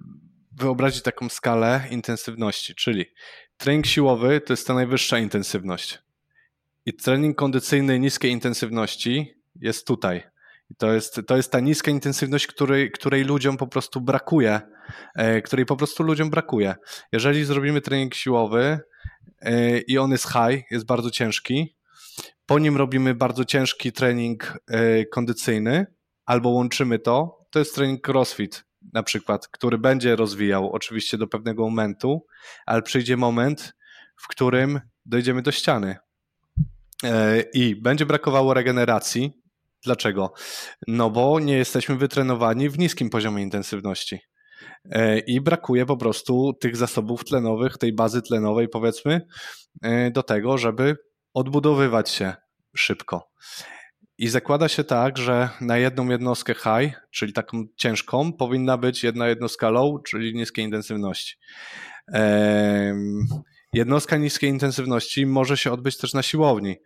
[0.52, 3.06] wyobrazić taką skalę intensywności, czyli
[3.56, 5.98] trening siłowy to jest ta najwyższa intensywność.
[6.86, 10.22] I trening kondycyjny niskiej intensywności jest tutaj.
[10.78, 14.60] To jest, to jest ta niska intensywność, której, której ludziom po prostu brakuje,
[15.14, 16.74] e, której po prostu ludziom brakuje.
[17.12, 18.80] Jeżeli zrobimy trening siłowy
[19.40, 21.76] e, i on jest high, jest bardzo ciężki,
[22.46, 25.86] po nim robimy bardzo ciężki trening e, kondycyjny,
[26.26, 31.62] albo łączymy to, to jest trening crossfit na przykład, który będzie rozwijał oczywiście do pewnego
[31.62, 32.26] momentu,
[32.66, 33.74] ale przyjdzie moment,
[34.16, 35.96] w którym dojdziemy do ściany
[37.04, 39.32] e, i będzie brakowało regeneracji.
[39.84, 40.32] Dlaczego?
[40.88, 44.18] No bo nie jesteśmy wytrenowani w niskim poziomie intensywności
[44.84, 49.26] e, i brakuje po prostu tych zasobów tlenowych, tej bazy tlenowej, powiedzmy,
[50.12, 50.96] do tego, żeby
[51.34, 52.34] odbudowywać się
[52.76, 53.30] szybko.
[54.18, 59.28] I zakłada się tak, że na jedną jednostkę high, czyli taką ciężką, powinna być jedna
[59.28, 61.36] jednostka low, czyli niskiej intensywności.
[63.72, 66.76] Jednostka niskiej intensywności może się odbyć też na siłowni,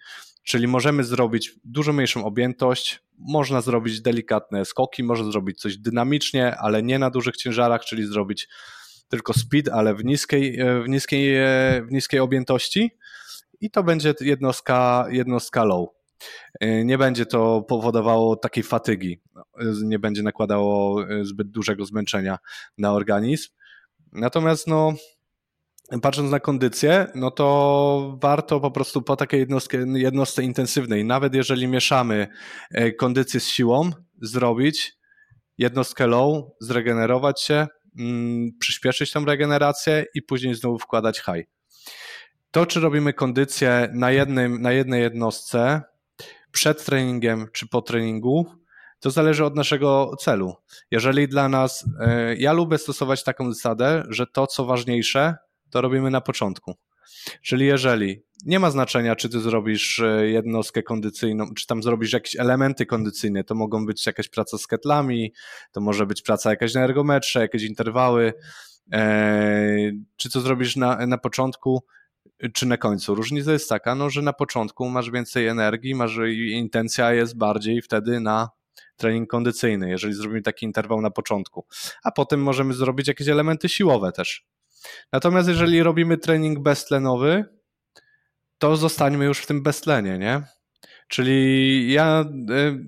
[0.42, 6.82] czyli możemy zrobić dużo mniejszą objętość, można zrobić delikatne skoki, można zrobić coś dynamicznie, ale
[6.82, 8.48] nie na dużych ciężarach, czyli zrobić
[9.08, 11.36] tylko speed, ale w niskiej, w niskiej,
[11.88, 12.90] w niskiej objętości
[13.60, 15.88] i to będzie jednostka, jednostka low.
[16.64, 19.20] Y, nie będzie to powodowało takiej fatygi,
[19.84, 22.38] nie będzie nakładało y, zbyt dużego zmęczenia
[22.78, 23.48] na organizm.
[24.12, 24.92] Natomiast no,
[26.02, 31.68] patrząc na kondycję, no to warto po prostu po takiej jednostce, jednostce intensywnej, nawet jeżeli
[31.68, 32.28] mieszamy
[32.98, 33.90] kondycję z siłą,
[34.22, 34.98] zrobić
[35.58, 37.66] jednostkę low, zregenerować się,
[37.98, 41.46] mm, przyspieszyć tą regenerację i później znowu wkładać high.
[42.50, 45.82] To, czy robimy kondycję na, jednym, na jednej jednostce
[46.52, 48.46] przed treningiem czy po treningu,
[49.00, 50.54] to zależy od naszego celu.
[50.90, 55.36] Jeżeli dla nas, e, ja lubię stosować taką zasadę, że to, co ważniejsze,
[55.70, 56.74] to robimy na początku.
[57.42, 62.36] Czyli jeżeli nie ma znaczenia, czy ty zrobisz e, jednostkę kondycyjną, czy tam zrobisz jakieś
[62.36, 65.32] elementy kondycyjne, to mogą być jakaś praca z ketlami,
[65.72, 68.32] to może być praca jakaś na ergometrze, jakieś interwały,
[68.92, 71.84] e, czy co zrobisz na, na początku,
[72.54, 73.14] czy na końcu.
[73.14, 76.18] Różnica jest taka, no, że na początku masz więcej energii, masz
[76.52, 78.48] intencja jest bardziej wtedy na
[78.96, 81.66] trening kondycyjny, jeżeli zrobimy taki interwał na początku,
[82.02, 84.46] a potem możemy zrobić jakieś elementy siłowe też.
[85.12, 87.44] Natomiast jeżeli robimy trening beztlenowy,
[88.58, 90.42] to zostańmy już w tym beztlenie, nie?
[91.08, 92.84] Czyli ja y,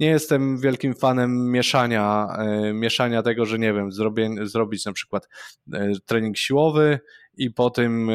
[0.00, 2.28] nie jestem wielkim fanem mieszania,
[2.68, 5.28] y, mieszania tego, że nie wiem, zrobię, zrobić na przykład
[5.74, 7.00] y, trening siłowy
[7.36, 8.10] i potem,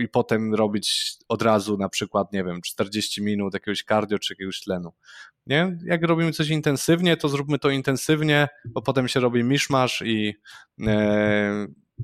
[0.00, 4.60] i potem robić od razu na przykład, nie wiem, 40 minut jakiegoś cardio czy jakiegoś
[4.60, 4.92] tlenu.
[5.46, 5.78] Nie?
[5.84, 10.34] Jak robimy coś intensywnie, to zróbmy to intensywnie, bo potem się robi miszmasz i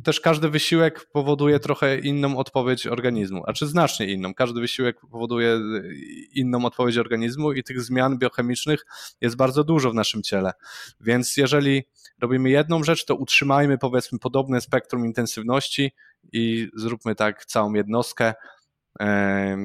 [0.05, 4.35] też każdy wysiłek powoduje trochę inną odpowiedź organizmu, a czy znacznie inną.
[4.35, 5.61] Każdy wysiłek powoduje
[6.35, 8.87] inną odpowiedź organizmu i tych zmian biochemicznych
[9.20, 10.52] jest bardzo dużo w naszym ciele.
[11.00, 11.83] Więc jeżeli
[12.20, 15.92] robimy jedną rzecz, to utrzymajmy powiedzmy podobne spektrum intensywności
[16.33, 18.35] i zróbmy tak całą jednostkę.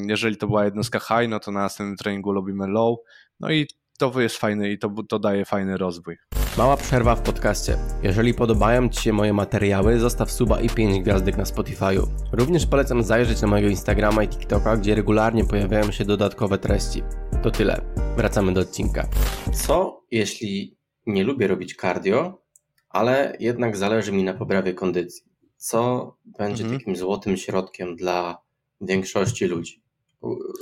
[0.08, 2.98] Jeżeli to była jednostka high, no to na następnym treningu robimy low.
[3.40, 6.18] No i to jest fajne i to, to daje fajny rozwój.
[6.58, 7.78] Mała przerwa w podcaście.
[8.04, 12.08] Jeżeli podobają Ci się moje materiały, zostaw suba i 5 gwiazdek na Spotify'u.
[12.32, 17.04] Również polecam zajrzeć na mojego Instagrama i TikToka, gdzie regularnie pojawiają się dodatkowe treści.
[17.44, 17.82] To tyle.
[18.18, 19.08] Wracamy do odcinka.
[19.54, 22.42] Co jeśli nie lubię robić cardio,
[22.90, 25.24] ale jednak zależy mi na poprawie kondycji?
[25.58, 26.80] Co będzie mhm.
[26.80, 28.38] takim złotym środkiem dla
[28.82, 29.87] większości ludzi?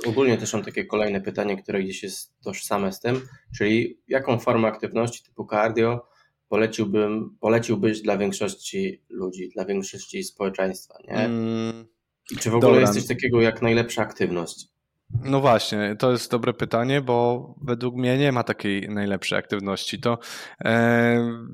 [0.06, 3.20] Ogólnie też mam takie kolejne pytanie, które gdzieś jest tożsame z tym,
[3.58, 6.08] czyli jaką formę aktywności typu cardio
[6.48, 11.16] poleciłbym, poleciłbyś dla większości ludzi, dla większości społeczeństwa, nie?
[11.16, 11.86] Mm,
[12.30, 14.68] I czy w ogóle jest coś takiego jak najlepsza aktywność?
[15.24, 20.00] No właśnie, to jest dobre pytanie, bo według mnie nie ma takiej najlepszej aktywności.
[20.00, 20.18] To,
[20.64, 21.44] e,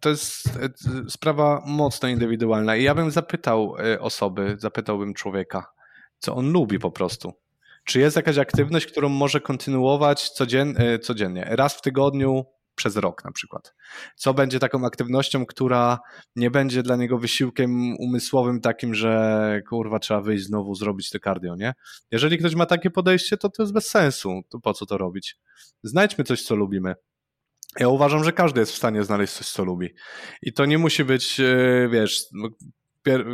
[0.00, 0.50] to jest e,
[1.10, 5.72] sprawa mocno indywidualna i ja bym zapytał e, osoby, zapytałbym człowieka,
[6.20, 7.32] co on lubi po prostu.
[7.84, 13.32] Czy jest jakaś aktywność, którą może kontynuować codziennie, codziennie raz w tygodniu przez rok na
[13.32, 13.74] przykład?
[14.16, 15.98] Co będzie taką aktywnością, która
[16.36, 21.56] nie będzie dla niego wysiłkiem umysłowym takim, że kurwa trzeba wyjść znowu, zrobić to cardio,
[21.56, 21.72] nie?
[22.10, 24.40] Jeżeli ktoś ma takie podejście, to to jest bez sensu.
[24.48, 25.36] To po co to robić?
[25.82, 26.94] Znajdźmy coś, co lubimy.
[27.78, 29.88] Ja uważam, że każdy jest w stanie znaleźć coś, co lubi.
[30.42, 32.48] I to nie musi być, e, wiesz, no,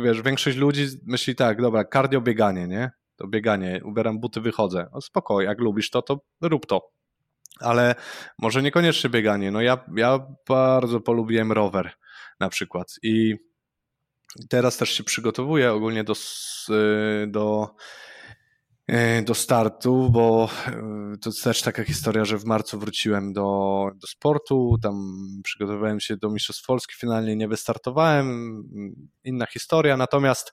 [0.03, 2.91] wiesz, większość ludzi myśli tak, dobra, cardio bieganie, nie?
[3.15, 4.87] To bieganie, ubieram buty, wychodzę.
[4.93, 6.91] No spoko, jak lubisz to, to rób to.
[7.59, 7.95] Ale
[8.39, 9.51] może niekoniecznie bieganie.
[9.51, 11.91] No ja, ja bardzo polubiłem rower
[12.39, 13.35] na przykład i
[14.49, 16.13] teraz też się przygotowuję ogólnie do,
[17.27, 17.75] do E,
[19.23, 24.77] do startu, bo e, to też taka historia, że w marcu wróciłem do, do sportu,
[24.81, 24.93] tam
[25.43, 28.63] przygotowywałem się do Mistrzostw Polski, finalnie nie wystartowałem,
[29.23, 30.51] inna historia, natomiast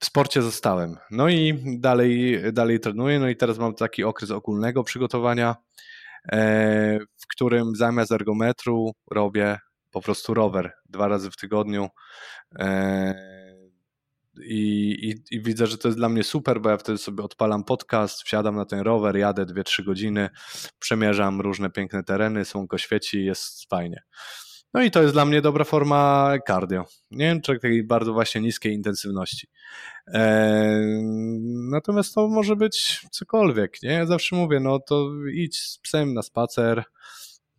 [0.00, 0.96] w sporcie zostałem.
[1.10, 5.56] No i dalej, dalej trenuję, no i teraz mam taki okres ogólnego przygotowania,
[6.32, 9.58] e, w którym zamiast ergometru robię
[9.90, 11.88] po prostu rower dwa razy w tygodniu
[14.44, 17.64] i, i, i, widzę, że to jest dla mnie super, bo ja wtedy sobie odpalam
[17.64, 20.30] podcast, wsiadam na ten rower, jadę 2-3 godziny,
[20.78, 24.02] przemierzam różne piękne tereny, słonko świeci, jest fajnie.
[24.74, 26.84] No i to jest dla mnie dobra forma cardio.
[27.10, 29.48] Nie wiem, czy takiej bardzo właśnie niskiej intensywności.
[30.06, 31.02] Eee,
[31.70, 33.90] natomiast to może być cokolwiek, nie?
[33.90, 36.84] Ja zawsze mówię, no to idź z psem na spacer,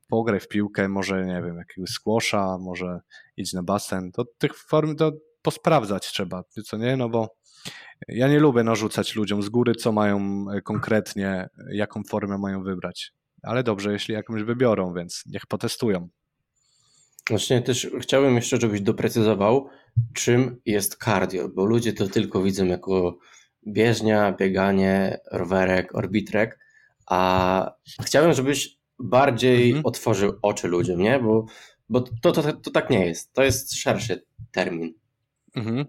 [0.07, 2.99] pograj w piłkę, może, nie wiem, jakiegoś squasha, może
[3.37, 4.11] idź na basen.
[4.11, 5.11] To tych form, to
[5.47, 6.97] posprawdzać trzeba, co nie?
[6.97, 7.35] No bo
[8.07, 13.11] ja nie lubię narzucać ludziom z góry, co mają e, konkretnie, jaką formę mają wybrać.
[13.43, 16.09] Ale dobrze, jeśli jakąś wybiorą, więc niech potestują.
[17.29, 19.69] Właśnie też chciałbym jeszcze, żebyś doprecyzował,
[20.13, 23.17] czym jest cardio, bo ludzie to tylko widzą jako
[23.67, 26.59] bieżnia, bieganie, rowerek, orbitrek,
[27.05, 27.71] a
[28.05, 29.85] chciałbym, żebyś bardziej mhm.
[29.85, 31.19] otworzył oczy ludziom, nie?
[31.19, 31.45] Bo,
[31.89, 33.33] bo to, to, to, to tak nie jest.
[33.33, 34.93] To jest szerszy termin.
[35.57, 35.85] Mhm.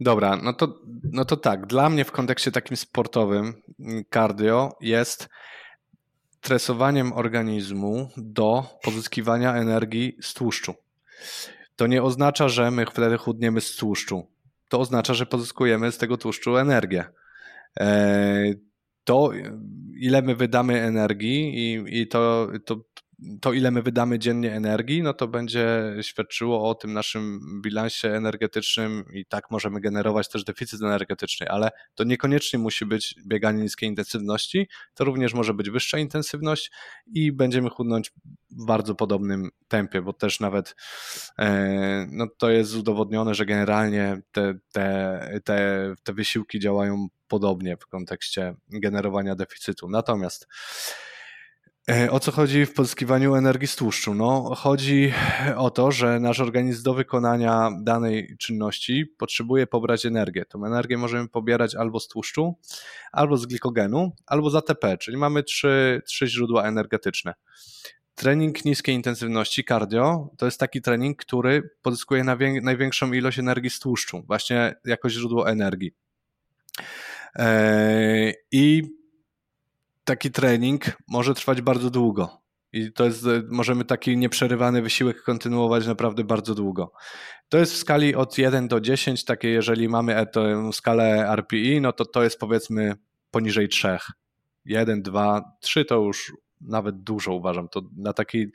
[0.00, 0.78] Dobra, no to,
[1.12, 1.66] no to tak.
[1.66, 5.28] Dla mnie w kontekście takim sportowym mm, cardio jest
[6.40, 10.74] tresowaniem organizmu do pozyskiwania energii z tłuszczu.
[11.76, 14.26] To nie oznacza, że my wtedy chudniemy z tłuszczu.
[14.68, 17.04] To oznacza, że pozyskujemy z tego tłuszczu energię.
[17.80, 18.54] E,
[19.04, 19.30] to,
[19.94, 22.76] ile my wydamy energii i, i to, to
[23.40, 29.04] to, ile my wydamy dziennie energii, no to będzie świadczyło o tym naszym bilansie energetycznym
[29.12, 34.68] i tak możemy generować też deficyt energetyczny, ale to niekoniecznie musi być bieganie niskiej intensywności,
[34.94, 36.70] to również może być wyższa intensywność
[37.06, 38.12] i będziemy chudnąć
[38.50, 40.76] w bardzo podobnym tempie, bo też nawet
[41.38, 47.86] e, no to jest udowodnione, że generalnie te, te, te, te wysiłki działają podobnie w
[47.86, 49.88] kontekście generowania deficytu.
[49.88, 50.46] Natomiast
[52.10, 54.14] o co chodzi w pozyskiwaniu energii z tłuszczu?
[54.14, 55.12] No, chodzi
[55.56, 60.44] o to, że nasz organizm do wykonania danej czynności potrzebuje pobrać energię.
[60.44, 62.58] Tą energię możemy pobierać albo z tłuszczu,
[63.12, 67.34] albo z glikogenu, albo z ATP, czyli mamy trzy, trzy źródła energetyczne.
[68.14, 72.24] Trening niskiej intensywności, cardio, to jest taki trening, który pozyskuje
[72.62, 75.92] największą ilość energii z tłuszczu, właśnie jako źródło energii.
[77.36, 78.82] E, I
[80.06, 82.42] taki trening może trwać bardzo długo.
[82.72, 86.92] I to jest, możemy taki nieprzerywany wysiłek kontynuować naprawdę bardzo długo.
[87.48, 91.92] To jest w skali od 1 do 10, takie jeżeli mamy tę skalę RPI, no
[91.92, 92.94] to to jest powiedzmy
[93.30, 93.98] poniżej 3.
[94.64, 97.68] 1, 2, 3 to już nawet dużo uważam.
[97.68, 98.46] To na taki,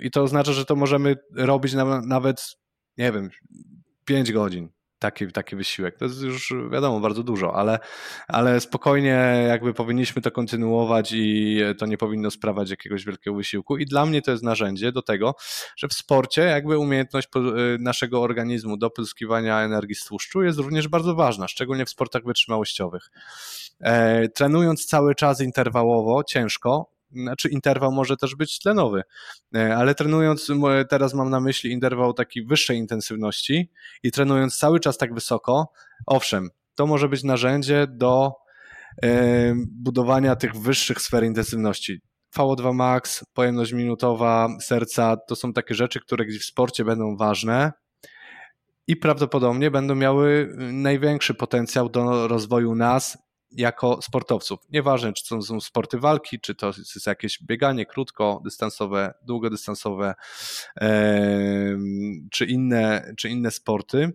[0.00, 2.56] I to oznacza, że to możemy robić na, nawet,
[2.98, 3.30] nie wiem,
[4.04, 4.68] 5 godzin
[4.98, 5.98] taki, taki wysiłek.
[5.98, 7.78] To jest już wiadomo bardzo dużo, ale,
[8.28, 13.76] ale spokojnie jakby powinniśmy to kontynuować i to nie powinno sprawać jakiegoś wielkiego wysiłku.
[13.76, 15.34] I dla mnie to jest narzędzie do tego,
[15.76, 20.88] że w sporcie jakby umiejętność y, naszego organizmu do pozyskiwania energii z tłuszczu jest również
[20.88, 23.10] bardzo ważna, szczególnie w sportach wytrzymałościowych.
[23.80, 29.02] E, trenując cały czas interwałowo, ciężko, znaczy interwał może też być tlenowy,
[29.54, 30.52] e, ale trenując,
[30.90, 33.70] teraz mam na myśli interwał takiej wyższej intensywności
[34.02, 35.72] i trenując cały czas tak wysoko,
[36.06, 38.32] owszem, to może być narzędzie do
[39.02, 42.00] e, budowania tych wyższych sfer intensywności.
[42.36, 47.72] VO2 max, pojemność minutowa serca, to są takie rzeczy, które gdzieś w sporcie będą ważne
[48.86, 53.18] i prawdopodobnie będą miały największy potencjał do rozwoju nas
[53.50, 54.58] jako sportowców.
[54.70, 60.14] Nieważne, czy to są sporty walki, czy to jest jakieś bieganie krótkodystansowe, długodystansowe,
[62.30, 64.12] czy inne, czy inne sporty.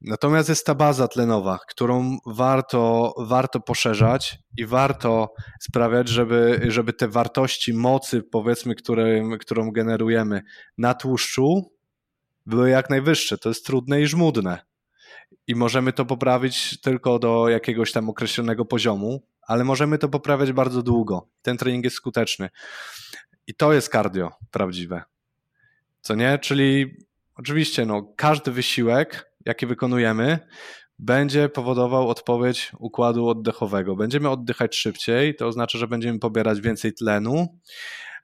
[0.00, 7.08] Natomiast jest ta baza tlenowa, którą warto, warto poszerzać i warto sprawiać, żeby, żeby te
[7.08, 10.42] wartości mocy, powiedzmy, które, którą generujemy
[10.78, 11.72] na tłuszczu,
[12.46, 13.38] były jak najwyższe.
[13.38, 14.73] To jest trudne i żmudne
[15.46, 20.82] i możemy to poprawić tylko do jakiegoś tam określonego poziomu, ale możemy to poprawiać bardzo
[20.82, 21.28] długo.
[21.42, 22.50] Ten trening jest skuteczny.
[23.46, 25.02] I to jest cardio prawdziwe.
[26.00, 26.38] Co nie?
[26.38, 26.96] Czyli
[27.34, 30.38] oczywiście no, każdy wysiłek, jaki wykonujemy,
[30.98, 33.96] będzie powodował odpowiedź układu oddechowego.
[33.96, 37.58] Będziemy oddychać szybciej, to oznacza, że będziemy pobierać więcej tlenu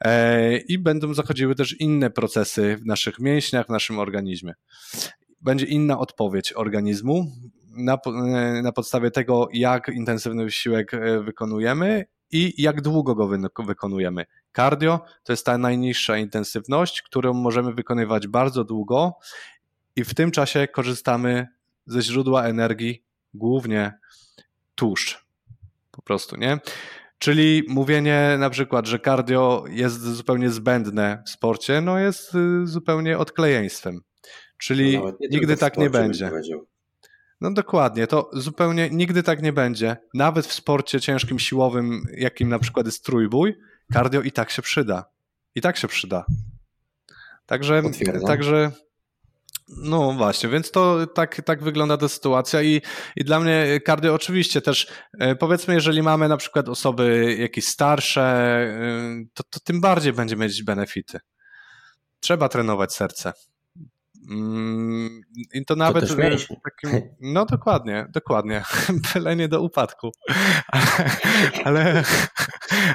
[0.00, 4.54] e, i będą zachodziły też inne procesy w naszych mięśniach, w naszym organizmie
[5.40, 7.26] będzie inna odpowiedź organizmu
[7.76, 13.28] na, e, na podstawie tego, jak intensywny wysiłek e, wykonujemy i jak długo go
[13.66, 14.26] wykonujemy.
[14.56, 19.18] Cardio to jest ta najniższa intensywność, którą możemy wykonywać bardzo długo
[19.96, 21.46] i w tym czasie korzystamy
[21.86, 23.98] ze źródła energii, głównie
[24.74, 25.24] tłuszcz.
[25.90, 26.58] Po prostu, nie?
[27.18, 33.18] Czyli mówienie na przykład, że cardio jest zupełnie zbędne w sporcie, no jest y, zupełnie
[33.18, 34.00] odklejeństwem.
[34.62, 36.30] Czyli no nigdy tak nie będzie.
[37.40, 39.96] No dokładnie, to zupełnie nigdy tak nie będzie.
[40.14, 43.56] Nawet w sporcie ciężkim, siłowym, jakim na przykład jest trójbój,
[43.92, 45.04] cardio i tak się przyda.
[45.54, 46.24] I tak się przyda.
[47.46, 47.82] Także,
[48.26, 48.72] także
[49.76, 52.82] no właśnie, więc to tak, tak wygląda ta sytuacja i,
[53.16, 54.86] i dla mnie cardio oczywiście też,
[55.18, 60.36] e, powiedzmy, jeżeli mamy na przykład osoby jakieś starsze, e, to, to tym bardziej będzie
[60.36, 61.18] mieć benefity.
[62.20, 63.32] Trzeba trenować serce.
[64.30, 65.20] Mm,
[65.54, 66.14] I to nawet to
[66.64, 68.62] takim, no dokładnie, dokładnie.
[69.14, 70.10] Byle do upadku.
[70.72, 71.10] Ale,
[71.64, 72.04] ale,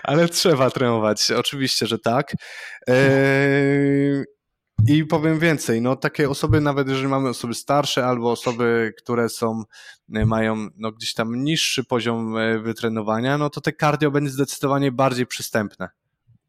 [0.04, 2.32] ale, trzeba trenować, oczywiście, że tak.
[4.88, 9.63] I powiem więcej, no takie osoby, nawet jeżeli mamy osoby starsze albo osoby, które są,
[10.08, 15.26] mają no, gdzieś tam niższy poziom e, wytrenowania, no to te cardio będzie zdecydowanie bardziej
[15.26, 15.89] przystępne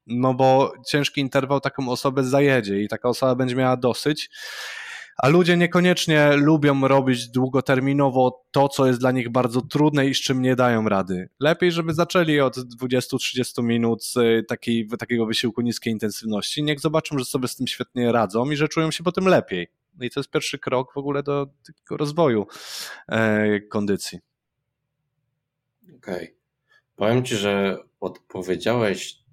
[0.06, 4.30] no bo ciężki interwał taką osobę zajedzie i taka osoba będzie miała dosyć.
[5.16, 10.20] A ludzie niekoniecznie lubią robić długoterminowo to, co jest dla nich bardzo trudne i z
[10.20, 11.28] czym nie dają rady.
[11.40, 14.04] Lepiej, żeby zaczęli od 20-30 minut
[14.48, 16.62] takiej, takiego wysiłku niskiej intensywności.
[16.62, 19.68] Niech zobaczą, że sobie z tym świetnie radzą i że czują się potem lepiej.
[19.98, 22.46] No I to jest pierwszy krok w ogóle do takiego rozwoju
[23.08, 24.18] e, kondycji.
[25.84, 25.98] Okej.
[25.98, 26.36] Okay.
[26.96, 29.25] Powiem Ci, że odpowiedziałeś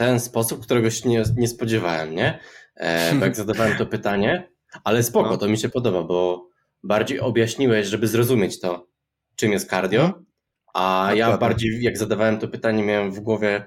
[0.00, 2.38] ten sposób, którego się nie, nie spodziewałem, nie?
[2.76, 4.48] E, jak zadawałem to pytanie,
[4.84, 5.36] ale spoko, no.
[5.36, 6.48] to mi się podoba, bo
[6.82, 8.88] bardziej objaśniłeś, żeby zrozumieć to,
[9.36, 10.22] czym jest cardio,
[10.74, 13.64] a ja bardziej, jak zadawałem to pytanie, miałem w głowie,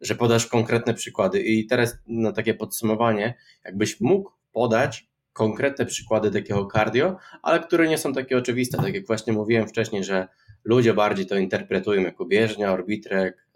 [0.00, 1.40] że podasz konkretne przykłady.
[1.40, 7.98] I teraz na takie podsumowanie, jakbyś mógł podać konkretne przykłady takiego cardio, ale które nie
[7.98, 8.78] są takie oczywiste.
[8.78, 10.28] Tak jak właśnie mówiłem wcześniej, że
[10.64, 13.46] ludzie bardziej to interpretują jako bieżnia, orbitrek,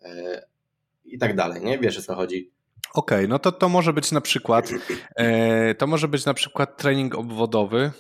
[1.15, 1.79] i tak dalej, nie?
[1.79, 2.51] Wiesz o co chodzi.
[2.95, 4.71] Okej, okay, no to to może być na przykład
[5.17, 7.91] e, to może być na przykład trening obwodowy,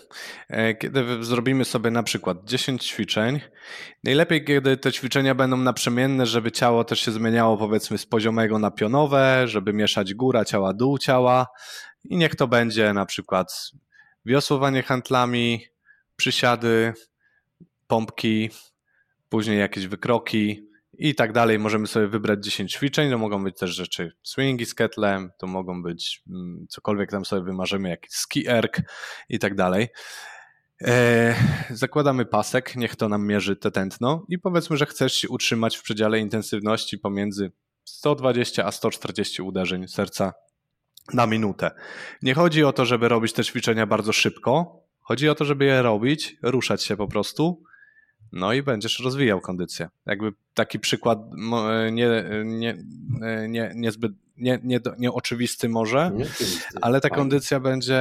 [0.48, 3.40] e, kiedy zrobimy sobie na przykład 10 ćwiczeń.
[4.04, 8.70] Najlepiej, kiedy te ćwiczenia będą naprzemienne, żeby ciało też się zmieniało powiedzmy z poziomego na
[8.70, 11.46] pionowe, żeby mieszać góra ciała, dół ciała
[12.04, 13.72] i niech to będzie na przykład
[14.24, 15.64] wiosłowanie handlami,
[16.16, 16.92] przysiady,
[17.86, 18.50] pompki,
[19.28, 20.67] później jakieś wykroki,
[20.98, 21.58] i tak dalej.
[21.58, 25.82] Możemy sobie wybrać 10 ćwiczeń, to mogą być też rzeczy swingi z ketlem, to mogą
[25.82, 28.80] być mm, cokolwiek tam sobie wymarzymy, jakiś ski erg
[29.28, 29.88] i tak dalej.
[30.84, 31.34] E,
[31.70, 35.82] zakładamy pasek, niech to nam mierzy te tętno i powiedzmy, że chcesz się utrzymać w
[35.82, 37.52] przedziale intensywności pomiędzy
[37.84, 40.32] 120 a 140 uderzeń serca
[41.14, 41.70] na minutę.
[42.22, 45.82] Nie chodzi o to, żeby robić te ćwiczenia bardzo szybko, chodzi o to, żeby je
[45.82, 47.62] robić, ruszać się po prostu
[48.32, 49.88] no i będziesz rozwijał kondycję.
[50.06, 51.18] Jakby taki przykład
[51.92, 52.08] nie,
[52.44, 52.76] nie,
[53.48, 56.12] nie, niezbyt nie, nie, nieoczywisty może,
[56.80, 58.00] ale ta kondycja będzie,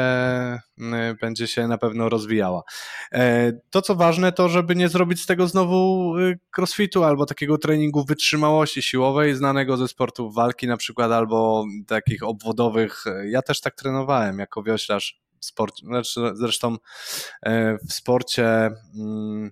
[1.22, 2.64] będzie się na pewno rozwijała.
[3.12, 7.58] E, to, co ważne, to żeby nie zrobić z tego znowu y, crossfitu albo takiego
[7.58, 13.04] treningu wytrzymałości siłowej, znanego ze sportów walki na przykład, albo takich obwodowych.
[13.30, 15.22] Ja też tak trenowałem jako wioślarz.
[15.40, 16.78] Sport, znaczy, zresztą
[17.46, 18.70] e, w sporcie
[19.00, 19.52] mm,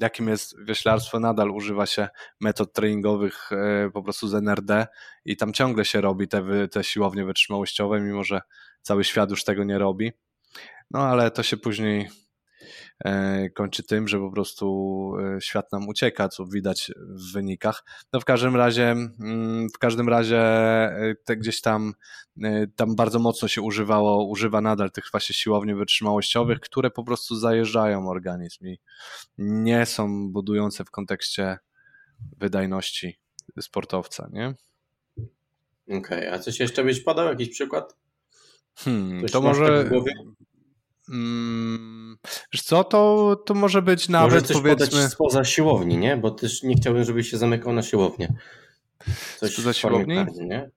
[0.00, 2.08] jakim jest wioślarstwo, nadal używa się
[2.40, 4.86] metod treningowych e, po prostu z NRD
[5.24, 8.40] i tam ciągle się robi te, te siłownie wytrzymałościowe, mimo że
[8.82, 10.12] cały świat już tego nie robi.
[10.90, 12.08] No ale to się później
[13.54, 17.84] kończy tym, że po prostu e, świat nam ucieka, co widać w wynikach.
[18.12, 21.94] No w każdym razie, mm, w każdym razie e, te gdzieś tam,
[22.76, 28.08] tam bardzo mocno się używało, używa nadal tych właśnie siłowni wytrzymałościowych, które po prostu zajeżdżają
[28.08, 28.78] organizm i
[29.38, 31.58] nie są budujące w kontekście
[32.38, 33.18] wydajności
[33.60, 34.54] sportowca, nie?
[35.88, 37.28] Okej, okay, a coś jeszcze byś podał?
[37.28, 37.96] Jakiś przykład?
[38.74, 39.90] Hmm, to może...
[41.08, 42.18] Mm,
[42.52, 44.86] wiesz co, to, to może być nawet może coś powiedzmy...
[44.86, 46.16] podać spoza siłowni, nie?
[46.16, 48.34] Bo też nie chciałbym, żebyś się zamykał na siłownię.
[49.36, 50.14] Coś spoza siłowni?
[50.14, 50.70] Kardy, nie?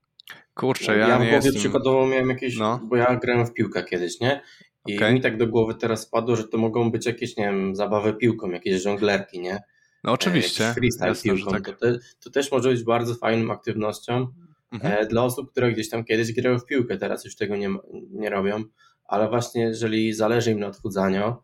[0.54, 1.54] Kurczę, ja, ja nie jestem...
[1.54, 2.80] przykładowo miałem jakieś, no.
[2.84, 4.42] bo ja grałem w piłkę kiedyś, nie?
[4.86, 5.12] I okay.
[5.12, 8.50] mi tak do głowy teraz padło, że to mogą być jakieś, nie wiem, zabawy piłką,
[8.50, 9.62] jakieś żonglerki, nie?
[10.04, 10.68] No oczywiście.
[10.68, 11.50] E, freestyle Jasne, piłką.
[11.50, 11.64] Tak.
[11.64, 14.26] To, te, to, też może być bardzo fajną aktywnością
[14.72, 14.94] mhm.
[14.94, 17.68] e, dla osób, które gdzieś tam kiedyś grały w piłkę, teraz już tego nie,
[18.10, 18.64] nie robią
[19.10, 21.34] ale właśnie jeżeli zależy im na odchudzaniu,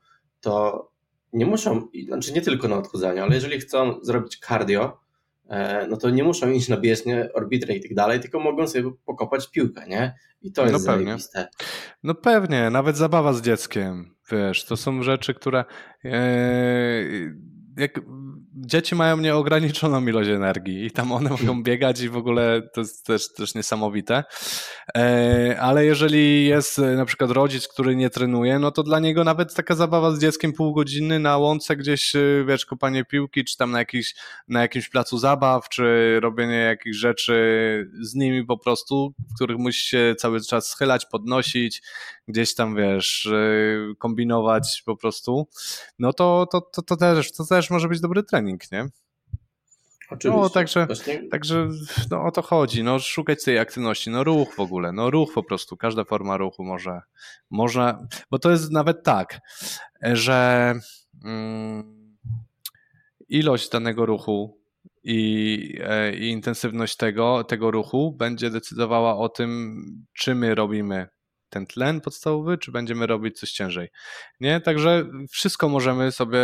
[0.41, 0.87] to
[1.33, 5.01] nie muszą, znaczy nie tylko na odchudzaniu, ale jeżeli chcą zrobić cardio,
[5.49, 8.91] e, no to nie muszą iść na bieżnię, orbitę i tak dalej, tylko mogą sobie
[9.05, 10.15] pokopać piłkę, nie?
[10.43, 11.05] I to jest no pewnie.
[11.07, 11.49] zajebiste.
[12.03, 15.65] No pewnie, nawet zabawa z dzieckiem, wiesz, to są rzeczy, które
[16.05, 16.13] e,
[17.77, 18.01] jak
[18.55, 23.07] dzieci mają nieograniczoną ilość energii i tam one mogą biegać i w ogóle to jest
[23.07, 24.25] też, też niesamowite.
[24.97, 29.55] E, ale jeżeli jest na przykład rodzic, który nie trenuje, no to dla niego nawet
[29.55, 33.71] taka zabawa z dzieckiem pół godziny na łące gdzieś, e, wiesz, kopanie piłki, czy tam
[33.71, 34.15] na, jakiś,
[34.49, 37.37] na jakimś placu zabaw, czy robienie jakichś rzeczy
[38.01, 41.83] z nimi po prostu, w których musi się cały czas schylać, podnosić,
[42.29, 45.49] gdzieś tam, wiesz, e, kombinować po prostu,
[45.99, 48.89] no to, to, to, to, też, to też może być dobry trening, nie?
[50.11, 50.43] Oczywiście.
[50.43, 50.87] No, także,
[51.31, 51.69] także
[52.11, 55.43] no, o to chodzi, no, szukać tej aktywności, no ruch w ogóle, no ruch po
[55.43, 57.01] prostu, każda forma ruchu może,
[57.51, 59.41] można, bo to jest nawet tak,
[60.03, 60.75] że
[61.25, 62.17] mm,
[63.29, 64.61] ilość danego ruchu
[65.05, 71.09] i, e, i intensywność tego, tego ruchu będzie decydowała o tym, czy my robimy
[71.57, 73.89] ten tlen podstawowy, czy będziemy robić coś ciężej.
[74.41, 74.61] Nie?
[74.61, 76.39] Także wszystko możemy sobie,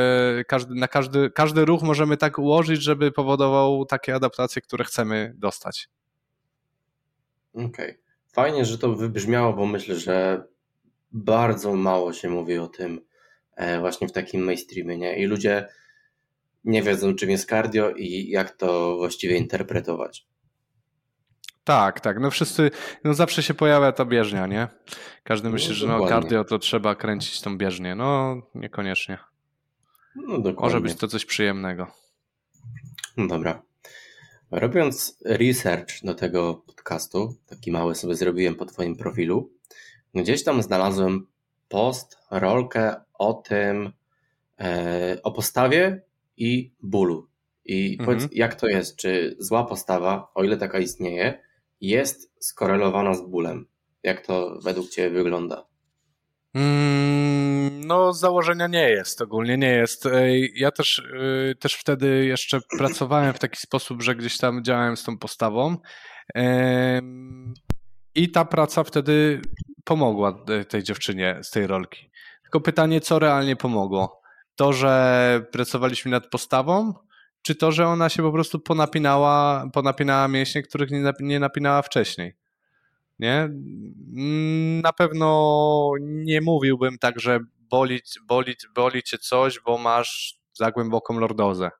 [0.48, 5.88] każdy, na każdy, każdy ruch możemy tak ułożyć, żeby powodował takie adaptacje, które chcemy dostać.
[7.54, 7.66] Okej.
[7.68, 7.98] Okay.
[8.32, 10.44] Fajnie, że to wybrzmiało, bo myślę, że
[11.10, 13.00] bardzo mało się mówi o tym
[13.56, 15.18] e, właśnie w takim mainstreamie, nie?
[15.18, 15.68] I ludzie
[16.64, 20.26] nie wiedzą, czym jest cardio i jak to właściwie interpretować.
[21.64, 22.20] Tak, tak.
[22.20, 22.70] No wszyscy,
[23.04, 24.68] no zawsze się pojawia ta bieżnia, nie?
[25.24, 27.94] Każdy no, myśli, że no cardio to trzeba kręcić tą bieżnię.
[27.94, 29.18] No niekoniecznie.
[30.16, 30.60] No dokładnie.
[30.60, 31.86] Może być to coś przyjemnego.
[33.16, 33.62] No dobra.
[34.50, 39.50] Robiąc research do tego podcastu, taki mały sobie zrobiłem po Twoim profilu,
[40.14, 41.26] gdzieś tam znalazłem
[41.68, 43.92] post, rolkę o tym,
[44.60, 46.02] e, o postawie
[46.36, 47.28] i bólu.
[47.64, 48.06] I mhm.
[48.06, 48.96] powiedz, jak to jest?
[48.96, 51.42] Czy zła postawa, o ile taka istnieje,
[51.82, 53.66] jest skorelowana z bólem.
[54.02, 55.66] Jak to według Ciebie wygląda?
[56.54, 60.08] Mm, no, z założenia nie jest, ogólnie nie jest.
[60.54, 65.04] Ja też, y, też wtedy jeszcze pracowałem w taki sposób, że gdzieś tam działałem z
[65.04, 65.76] tą postawą.
[68.14, 69.40] I ta praca wtedy
[69.84, 72.10] pomogła tej dziewczynie z tej rolki.
[72.42, 74.22] Tylko pytanie, co realnie pomogło?
[74.56, 76.94] To, że pracowaliśmy nad postawą,
[77.42, 80.90] czy to, że ona się po prostu ponapinała, ponapinała mięśnie, których
[81.20, 82.34] nie napinała wcześniej?
[83.18, 83.48] Nie?
[84.82, 91.18] Na pewno nie mówiłbym tak, że boli, boli, boli cię coś, bo masz za głęboką
[91.18, 91.70] lordozę.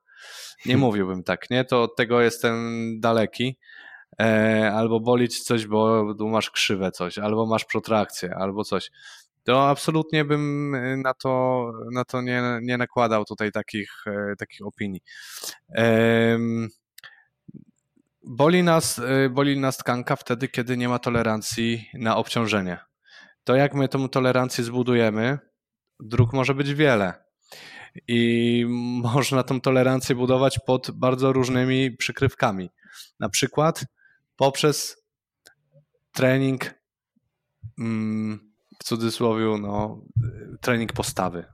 [0.65, 1.65] Nie mówiłbym tak, nie?
[1.65, 2.55] To od tego jestem
[2.99, 3.57] daleki.
[4.21, 8.91] E, albo bolić coś, bo masz krzywe coś, albo masz protrakcję, albo coś.
[9.43, 15.01] To absolutnie bym na to, na to nie, nie nakładał tutaj takich, e, takich opinii.
[18.25, 22.77] Boli nas, y, boli nas tkanka wtedy, kiedy nie ma tolerancji na obciążenie.
[23.43, 25.39] To jak my tą tolerancję zbudujemy,
[25.99, 27.13] dróg może być wiele.
[28.07, 28.65] I
[29.03, 32.69] można tą tolerancję budować pod bardzo różnymi przykrywkami.
[33.19, 33.85] Na przykład
[34.35, 35.03] poprzez
[36.11, 36.73] trening,
[37.79, 40.01] mm, w cudzysłowie, no,
[40.61, 41.45] trening postawy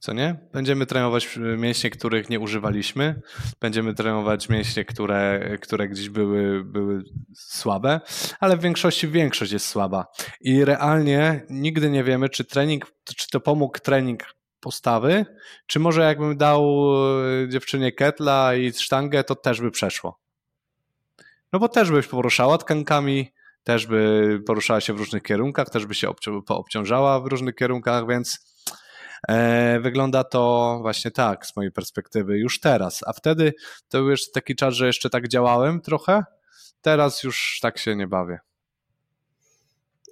[0.00, 0.36] co nie?
[0.52, 3.20] Będziemy trenować mięśnie, których nie używaliśmy,
[3.60, 7.04] będziemy trenować mięśnie, które, które gdzieś były, były
[7.34, 8.00] słabe,
[8.40, 10.06] ale w większości większość jest słaba.
[10.40, 14.22] I realnie nigdy nie wiemy, czy trening, czy to pomógł trening
[14.60, 15.26] postawy,
[15.66, 16.90] czy może jakbym dał
[17.44, 20.18] e, dziewczynie ketla i sztangę, to też by przeszło.
[21.52, 23.32] No bo też byś poruszała tkankami,
[23.64, 26.08] też by poruszała się w różnych kierunkach, też by się
[26.48, 28.48] obciążała w różnych kierunkach, więc
[29.28, 33.52] E, wygląda to właśnie tak z mojej perspektywy już teraz, a wtedy
[33.88, 36.24] to był jeszcze taki czas, że jeszcze tak działałem trochę,
[36.82, 38.38] teraz już tak się nie bawię.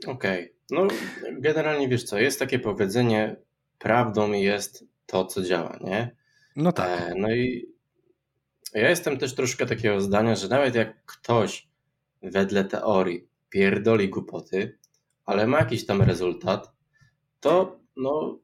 [0.07, 0.55] Okej, okay.
[0.71, 0.89] no
[1.33, 3.37] generalnie wiesz co, jest takie powiedzenie,
[3.79, 6.17] prawdą jest to, co działa, nie?
[6.57, 7.01] No tak.
[7.01, 7.73] E, no i
[8.75, 11.69] ja jestem też troszkę takiego zdania, że nawet jak ktoś
[12.23, 14.79] wedle teorii pierdoli głupoty,
[15.25, 16.73] ale ma jakiś tam rezultat,
[17.41, 18.39] to no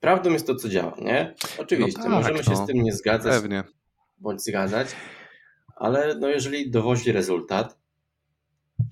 [0.00, 1.34] Prawdą jest to, co działa, nie?
[1.58, 3.64] Oczywiście, no tak, możemy się no, z tym nie zgadzać pewnie.
[4.18, 4.88] bądź zgadzać,
[5.76, 7.78] ale no jeżeli dowozi rezultat,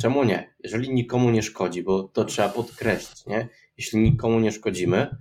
[0.01, 0.55] czemu nie?
[0.59, 3.49] Jeżeli nikomu nie szkodzi, bo to trzeba podkreślić, nie?
[3.79, 5.17] Jeśli nikomu nie szkodzimy,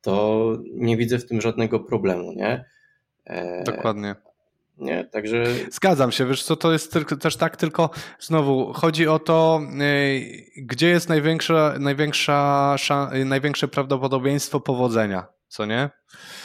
[0.00, 2.64] to nie widzę w tym żadnego problemu, nie?
[3.24, 3.64] E...
[3.64, 4.14] Dokładnie.
[4.78, 5.44] Nie, także.
[5.70, 10.64] Zgadzam się, wiesz co, to jest tylko, też tak, tylko znowu chodzi o to, yy,
[10.66, 12.76] gdzie jest największa, największa,
[13.24, 15.90] największe prawdopodobieństwo powodzenia co nie?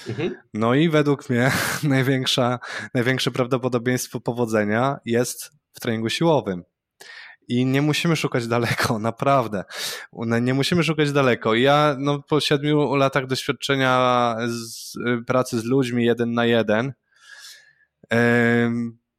[0.09, 0.36] Mhm.
[0.53, 1.51] No i według mnie
[1.84, 2.59] największa,
[2.93, 6.63] największe prawdopodobieństwo powodzenia jest w treningu siłowym.
[7.47, 9.63] I nie musimy szukać daleko, naprawdę.
[10.41, 11.55] Nie musimy szukać daleko.
[11.55, 14.93] Ja no, po siedmiu latach doświadczenia z
[15.27, 16.93] pracy z ludźmi jeden na jeden,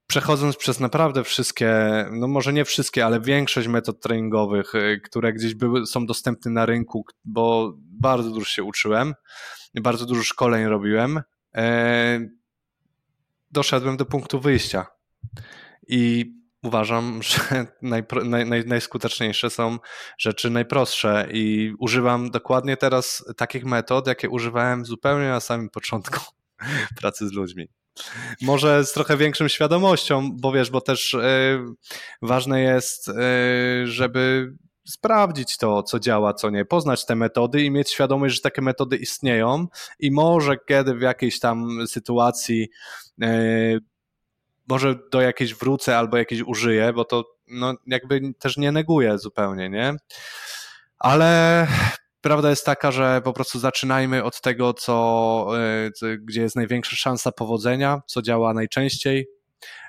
[0.07, 1.75] przechodząc przez naprawdę wszystkie,
[2.13, 6.67] no może nie wszystkie, ale większość metod treningowych, y, które gdzieś były, są dostępne na
[6.67, 9.15] rynku, bo bardzo dużo się uczyłem,
[9.75, 11.21] bardzo dużo szkoleń robiłem,
[13.51, 14.87] doszedłem do punktu wyjścia.
[15.89, 16.33] I
[16.63, 19.79] uważam, że najpro, naj, naj, najskuteczniejsze są
[20.19, 26.21] rzeczy najprostsze i używam dokładnie teraz takich metod, jakie używałem zupełnie na samym początku
[27.01, 27.69] pracy z ludźmi.
[28.43, 31.59] Może z trochę większą świadomością, bo wiesz, bo też y,
[32.23, 33.13] ważne jest, y,
[33.87, 34.53] żeby
[34.87, 38.97] sprawdzić to, co działa, co nie, poznać te metody i mieć świadomość, że takie metody
[38.97, 39.67] istnieją
[39.99, 42.69] i może kiedy w jakiejś tam sytuacji
[43.19, 43.81] yy,
[44.69, 49.71] może do jakiejś wrócę albo jakieś użyję, bo to no, jakby też nie neguję zupełnie,
[49.71, 49.97] nie?
[50.99, 51.67] Ale
[52.25, 55.49] prawda jest taka, że po prostu zaczynajmy od tego, co,
[55.85, 59.27] yy, co gdzie jest największa szansa powodzenia, co działa najczęściej,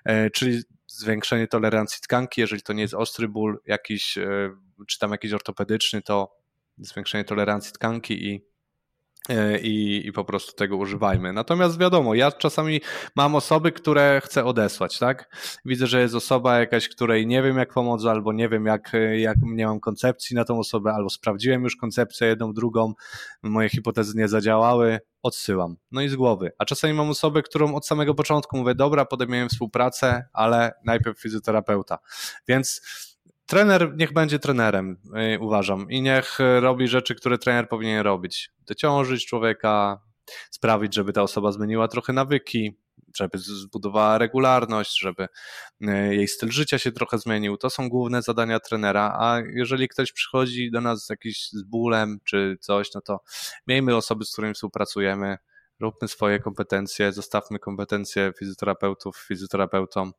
[0.05, 4.51] yy, czyli zwiększenie tolerancji tkanki, jeżeli to nie jest ostry ból jakiś, e,
[4.87, 6.35] czy tam jakiś ortopedyczny, to
[6.77, 8.39] zwiększenie tolerancji tkanki i e,
[9.61, 11.33] i, i po prostu tego używajmy.
[11.33, 12.81] Natomiast wiadomo, ja czasami
[13.15, 15.35] mam osoby, które chcę odesłać, tak?
[15.65, 19.37] Widzę, że jest osoba jakaś, której nie wiem jak pomóc, albo nie wiem jak, jak
[19.41, 22.93] nie mam koncepcji na tą osobę, albo sprawdziłem już koncepcję jedną, drugą,
[23.43, 25.77] moje hipotezy nie zadziałały, odsyłam.
[25.91, 26.51] No i z głowy.
[26.59, 31.97] A czasami mam osobę, którą od samego początku mówię, dobra, podejmiemy współpracę, ale najpierw fizjoterapeuta.
[32.47, 32.81] Więc
[33.45, 38.49] trener niech będzie trenerem, yy, uważam, i niech robi rzeczy, które trener powinien robić.
[38.67, 40.01] Dociążyć człowieka,
[40.51, 42.77] sprawić, żeby ta osoba zmieniła trochę nawyki,
[43.15, 45.27] żeby zbudowała regularność, żeby
[45.81, 47.57] e, jej styl życia się trochę zmienił.
[47.57, 52.19] To są główne zadania trenera, a jeżeli ktoś przychodzi do nas z jakiś z bólem
[52.23, 53.19] czy coś, no to
[53.67, 55.37] miejmy osoby, z którymi współpracujemy,
[55.79, 60.13] róbmy swoje kompetencje, zostawmy kompetencje fizjoterapeutów fizjoterapeutom,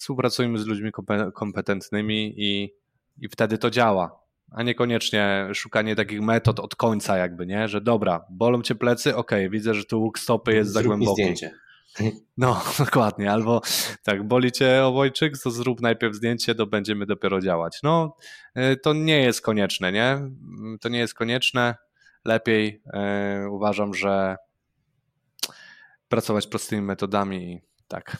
[0.00, 0.90] współpracujmy z ludźmi
[1.34, 2.74] kompetentnymi i,
[3.18, 4.20] i wtedy to działa
[4.50, 7.68] a niekoniecznie szukanie takich metod od końca jakby, nie?
[7.68, 10.88] Że dobra, bolą cię plecy, okej, okay, widzę, że tu łuk stopy jest Zrób za
[10.88, 11.22] głęboki.
[11.22, 11.50] zdjęcie.
[12.36, 13.32] No, dokładnie.
[13.32, 13.60] Albo
[14.02, 17.80] tak, boli cię obojczyk, to zrób najpierw zdjęcie, to będziemy dopiero działać.
[17.82, 18.16] No,
[18.56, 20.18] y, to nie jest konieczne, nie?
[20.80, 21.74] To nie jest konieczne.
[22.24, 22.82] Lepiej
[23.42, 24.36] yy, uważam, że
[26.08, 28.16] pracować prostymi metodami tak.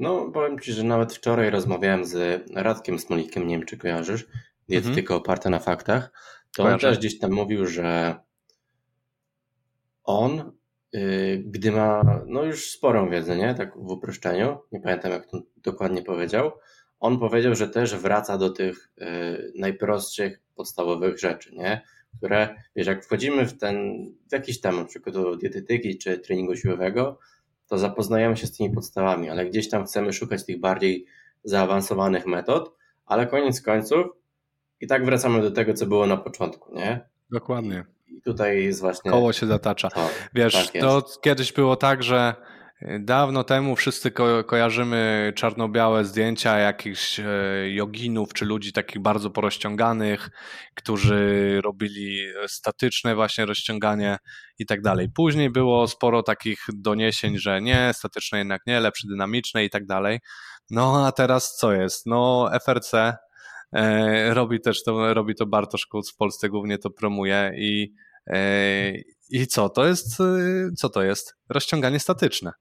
[0.00, 4.26] No, powiem Ci, że nawet wczoraj rozmawiałem z Radkiem Smolikiem, nie wiem czy kojarzysz,
[4.68, 5.20] dietetyka mhm.
[5.20, 6.12] oparta na faktach,
[6.56, 6.74] to Kojarzę.
[6.74, 8.14] on też gdzieś tam mówił, że
[10.04, 10.52] on,
[10.92, 13.54] yy, gdy ma no już sporą wiedzę, nie?
[13.54, 16.52] Tak w uproszczeniu, nie pamiętam jak to dokładnie powiedział,
[17.00, 21.82] on powiedział, że też wraca do tych yy, najprostszych, podstawowych rzeczy, nie?
[22.18, 26.56] Które, wiesz, jak wchodzimy w ten, w jakiś temat, na przykład do dietetyki czy treningu
[26.56, 27.18] siłowego,
[27.70, 31.06] to zapoznajemy się z tymi podstawami, ale gdzieś tam chcemy szukać tych bardziej
[31.44, 34.06] zaawansowanych metod, ale koniec końców
[34.80, 37.08] i tak wracamy do tego, co było na początku, nie?
[37.30, 37.84] Dokładnie.
[38.08, 39.10] I tutaj jest właśnie.
[39.10, 39.90] Koło się zatacza.
[39.90, 42.34] To, Wiesz, tak to kiedyś było tak, że
[43.00, 47.24] dawno temu wszyscy ko kojarzymy czarno-białe zdjęcia jakichś e,
[47.70, 50.30] joginów czy ludzi takich bardzo porozciąganych,
[50.74, 54.16] którzy robili statyczne właśnie rozciąganie
[54.58, 55.08] i tak dalej.
[55.14, 60.18] Później było sporo takich doniesień, że nie, statyczne jednak nie, lepsze dynamiczne i tak dalej.
[60.70, 62.06] No a teraz co jest?
[62.06, 63.16] No FRC
[63.72, 67.94] E, robi też to, robi to Bartosz Kuc w Polsce, głównie to promuje i,
[68.26, 68.92] e,
[69.30, 70.20] i co to jest?
[70.20, 70.24] E,
[70.76, 71.34] co to jest?
[71.48, 72.52] Rozciąganie statyczne.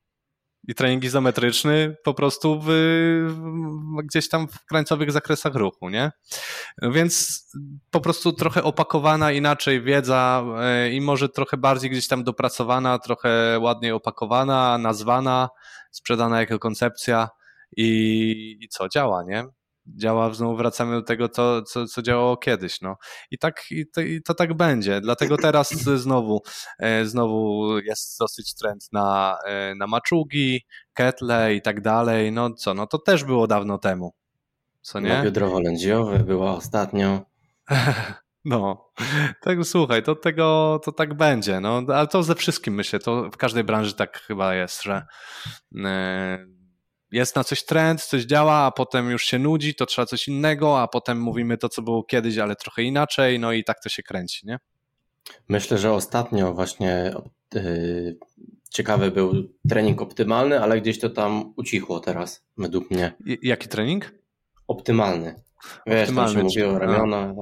[0.68, 6.12] I trening izometryczny po prostu w, w, gdzieś tam w krańcowych zakresach ruchu, nie?
[6.82, 7.45] Więc
[7.91, 10.43] po prostu trochę opakowana inaczej wiedza
[10.91, 15.49] i może trochę bardziej gdzieś tam dopracowana, trochę ładniej opakowana, nazwana,
[15.91, 17.30] sprzedana jako koncepcja
[17.78, 19.45] i, i co działa, nie?
[19.88, 22.82] Działa, znowu wracamy do tego, co, co, co działało kiedyś.
[22.82, 22.95] No.
[23.32, 25.01] I, tak, i to, i to tak będzie.
[25.01, 26.41] Dlatego teraz znowu,
[26.80, 30.61] e, znowu jest dosyć trend na, e, na maczugi,
[30.93, 32.32] ketle i tak dalej.
[32.32, 34.13] No co, no to też było dawno temu.
[34.82, 35.17] Co nie?
[35.17, 37.21] No, biodrowo-lędziowe było ostatnio.
[38.45, 38.91] No,
[39.41, 43.38] tak słuchaj, to tego, to tak będzie, no, ale to ze wszystkim myślę, to w
[43.38, 45.05] każdej branży tak chyba jest, że
[45.86, 46.45] e,
[47.12, 50.82] jest na coś trend, coś działa, a potem już się nudzi, to trzeba coś innego,
[50.82, 54.03] a potem mówimy to, co było kiedyś, ale trochę inaczej, no i tak to się
[54.03, 54.60] kręci, nie?
[55.47, 57.14] Myślę, że ostatnio właśnie
[57.53, 58.18] yy,
[58.70, 59.34] ciekawy był
[59.70, 63.14] trening optymalny, ale gdzieś to tam ucichło teraz, według mnie.
[63.26, 64.12] I, jaki trening?
[64.68, 65.36] Optymalny.
[65.88, 67.34] Wiesz, optymalny, tam się mówiło ramiona,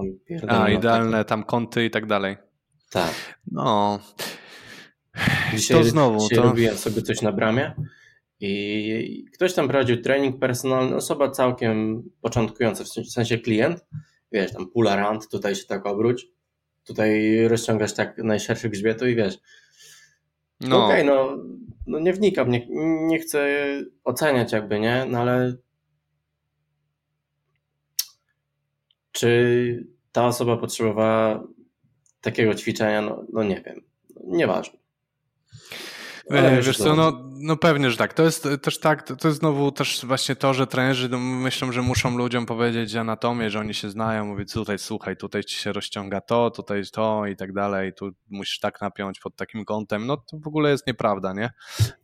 [0.47, 2.37] tam A, idealne tam kąty i tak dalej.
[2.89, 3.39] Tak.
[3.51, 3.99] No.
[5.53, 6.19] Dzisiaj, to znowu.
[6.19, 6.43] Dzisiaj to...
[6.43, 7.73] robiłem sobie coś na bramie
[8.39, 13.85] i ktoś tam prowadził trening personalny, osoba całkiem początkująca, w sensie klient,
[14.31, 16.27] wiesz, tam pula rand, tutaj się tak obróć,
[16.83, 19.37] tutaj rozciągasz tak najszerszy grzbietu i wiesz,
[20.61, 20.85] no.
[20.85, 21.37] okej, okay, no,
[21.87, 22.67] no nie wnikam, nie,
[23.07, 23.47] nie chcę
[24.03, 25.55] oceniać jakby, nie, no ale
[29.11, 31.43] czy ta osoba potrzebowała
[32.21, 33.81] takiego ćwiczenia, no, no nie wiem,
[34.23, 34.79] nieważne.
[36.29, 38.13] Ale wiesz co, no, no pewnie, że tak.
[38.13, 41.81] To jest też tak, to jest znowu też właśnie to, że trenerzy no, myślą, że
[41.81, 46.21] muszą ludziom powiedzieć anatomię, że oni się znają, mówię tutaj słuchaj, tutaj ci się rozciąga
[46.21, 50.05] to, tutaj to i tak dalej, tu musisz tak napiąć pod takim kątem.
[50.05, 51.49] No to w ogóle jest nieprawda, nie?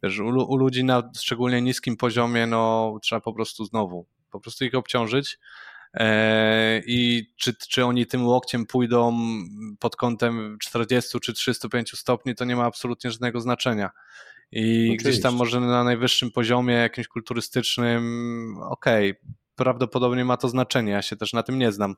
[0.03, 4.65] Wiesz, u, u ludzi na szczególnie niskim poziomie, no trzeba po prostu znowu, po prostu
[4.65, 5.39] ich obciążyć
[6.85, 9.17] i czy, czy oni tym łokciem pójdą
[9.79, 13.89] pod kątem 40 czy 305 stopni, to nie ma absolutnie żadnego znaczenia.
[14.51, 15.09] I Oczywiście.
[15.09, 20.91] gdzieś tam może na najwyższym poziomie jakimś kulturystycznym, okej, okay, prawdopodobnie ma to znaczenie.
[20.91, 21.95] Ja się też na tym nie znam,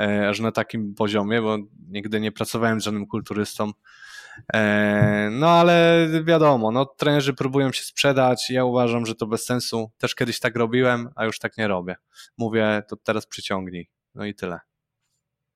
[0.00, 3.72] e, aż na takim poziomie, bo nigdy nie pracowałem z żadnym kulturystą.
[4.54, 8.50] E, no ale wiadomo, no, trenerzy próbują się sprzedać.
[8.50, 9.90] Ja uważam, że to bez sensu.
[9.98, 11.96] Też kiedyś tak robiłem, a już tak nie robię.
[12.38, 13.90] Mówię, to teraz przyciągnij.
[14.14, 14.60] No i tyle.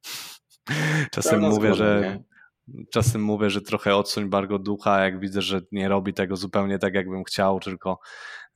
[1.12, 2.18] Czasem mówię, że.
[2.90, 6.94] Czasem mówię, że trochę odsuń Bargo ducha, jak widzę, że nie robi tego zupełnie tak,
[6.94, 7.98] jakbym chciał, tylko,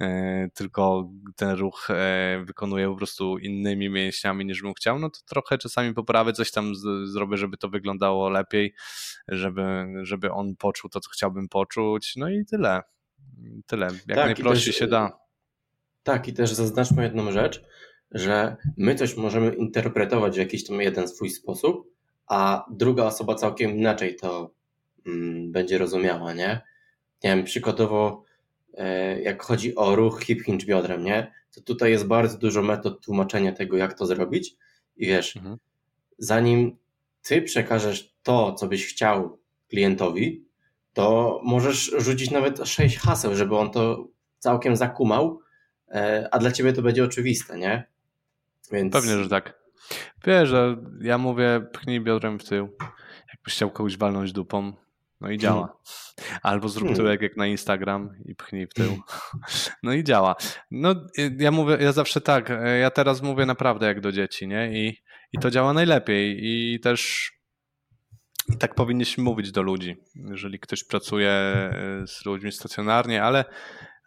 [0.00, 5.18] e, tylko ten ruch e, wykonuje po prostu innymi mięśniami niż bym chciał, no to
[5.28, 8.74] trochę czasami poprawię, coś tam z, zrobię, żeby to wyglądało lepiej,
[9.28, 12.82] żeby, żeby on poczuł to, co chciałbym poczuć, no i tyle.
[13.66, 15.18] Tyle, jak tak, najprościej też, się da.
[16.02, 17.62] Tak, i też zaznaczmy jedną rzecz,
[18.10, 21.99] że my coś możemy interpretować w jakiś tam jeden swój sposób,
[22.30, 24.50] a druga osoba całkiem inaczej to
[25.06, 26.60] mm, będzie rozumiała, nie?
[27.24, 28.24] Nie wiem, przykładowo
[28.74, 31.32] e, jak chodzi o ruch hip hinge biodrem, nie?
[31.54, 34.56] To tutaj jest bardzo dużo metod tłumaczenia tego, jak to zrobić
[34.96, 35.56] i wiesz, mhm.
[36.18, 36.76] zanim
[37.22, 40.44] ty przekażesz to, co byś chciał klientowi,
[40.92, 44.08] to możesz rzucić nawet sześć haseł, żeby on to
[44.38, 45.40] całkiem zakumał,
[45.88, 47.84] e, a dla ciebie to będzie oczywiste, nie?
[48.72, 48.92] Więc...
[48.92, 49.59] Pewnie, że tak.
[50.26, 52.76] Wiesz, że ja mówię pchnij biodrem w tył,
[53.28, 54.72] jakbyś chciał kogoś walnąć dupą,
[55.20, 55.66] no i działa.
[55.66, 56.40] Hmm.
[56.42, 56.96] Albo zrób hmm.
[56.96, 58.98] tyłek jak na Instagram i pchnij w tył.
[59.82, 60.36] No i działa.
[60.70, 60.94] No
[61.38, 64.72] ja mówię, ja zawsze tak, e, ja teraz mówię naprawdę jak do dzieci, nie?
[64.72, 67.30] I, i to działa najlepiej i też
[68.54, 71.72] i tak powinniśmy mówić do ludzi, jeżeli ktoś pracuje e,
[72.06, 73.44] z ludźmi stacjonarnie, ale,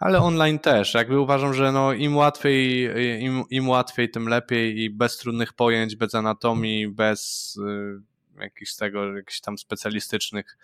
[0.04, 0.93] ale online też.
[0.93, 2.89] Jakby uważam, że no im łatwiej,
[3.24, 7.56] im, im łatwiej, tym lepiej i bez trudnych pojęć, bez anatomii, bez
[8.38, 10.58] y, jakichś tego, jakichś tam specjalistycznych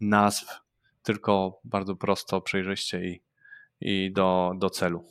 [0.00, 0.60] nazw,
[1.02, 3.22] tylko bardzo prosto, przejrzyście i,
[3.80, 5.04] i do, do celu.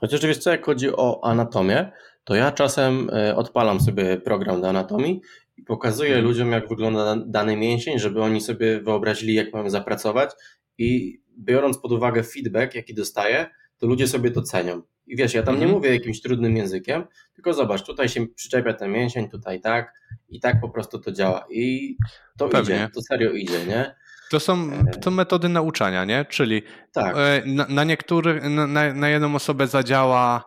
[0.00, 1.92] Chociaż wiesz co, jak chodzi o anatomię,
[2.24, 5.20] to ja czasem e, odpalam sobie program do anatomii
[5.56, 6.26] i pokazuję mhm.
[6.26, 10.30] ludziom, jak wygląda dany mięsień, żeby oni sobie wyobrazili, jak mają zapracować
[10.78, 13.46] i biorąc pod uwagę feedback, jaki dostaję,
[13.78, 14.82] to ludzie sobie to cenią.
[15.06, 15.76] I wiesz, ja tam nie mhm.
[15.76, 17.04] mówię jakimś trudnym językiem,
[17.34, 19.92] tylko zobacz, tutaj się przyczepia ten mięsień, tutaj tak
[20.28, 21.46] i tak po prostu to działa.
[21.50, 21.96] I
[22.38, 22.74] to Pewnie.
[22.74, 23.94] idzie, to serio idzie, nie?
[24.30, 24.98] To są e.
[25.00, 26.24] to metody nauczania, nie?
[26.24, 26.62] Czyli
[26.92, 27.16] tak.
[27.16, 30.44] E, na, na niektórych, na, na jedną osobę zadziała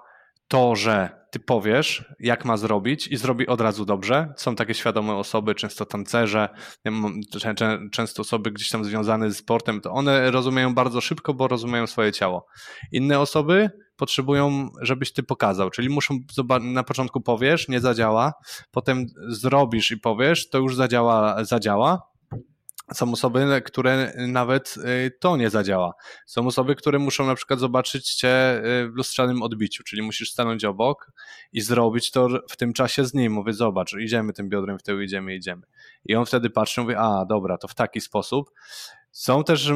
[0.47, 4.33] to, że ty powiesz, jak ma zrobić i zrobi od razu dobrze.
[4.37, 6.49] Są takie świadome osoby, często tancerze,
[7.91, 12.11] często osoby gdzieś tam związane z sportem, to one rozumieją bardzo szybko, bo rozumieją swoje
[12.11, 12.45] ciało.
[12.91, 16.17] Inne osoby potrzebują, żebyś ty pokazał, czyli muszą
[16.61, 18.33] na początku powiesz, nie zadziała,
[18.71, 22.01] potem zrobisz i powiesz, to już zadziała, zadziała,
[22.93, 25.93] są osoby, które nawet y, to nie zadziała.
[26.25, 30.65] Są osoby, które muszą na przykład zobaczyć cię y, w lustrzanym odbiciu, czyli musisz stanąć
[30.65, 31.11] obok
[31.53, 33.33] i zrobić to w tym czasie z nim.
[33.33, 35.61] Mówię, zobacz, idziemy tym biodrem w tył, idziemy, idziemy.
[36.05, 38.51] I on wtedy patrzy, mówi, a dobra, to w taki sposób.
[39.11, 39.71] Są też,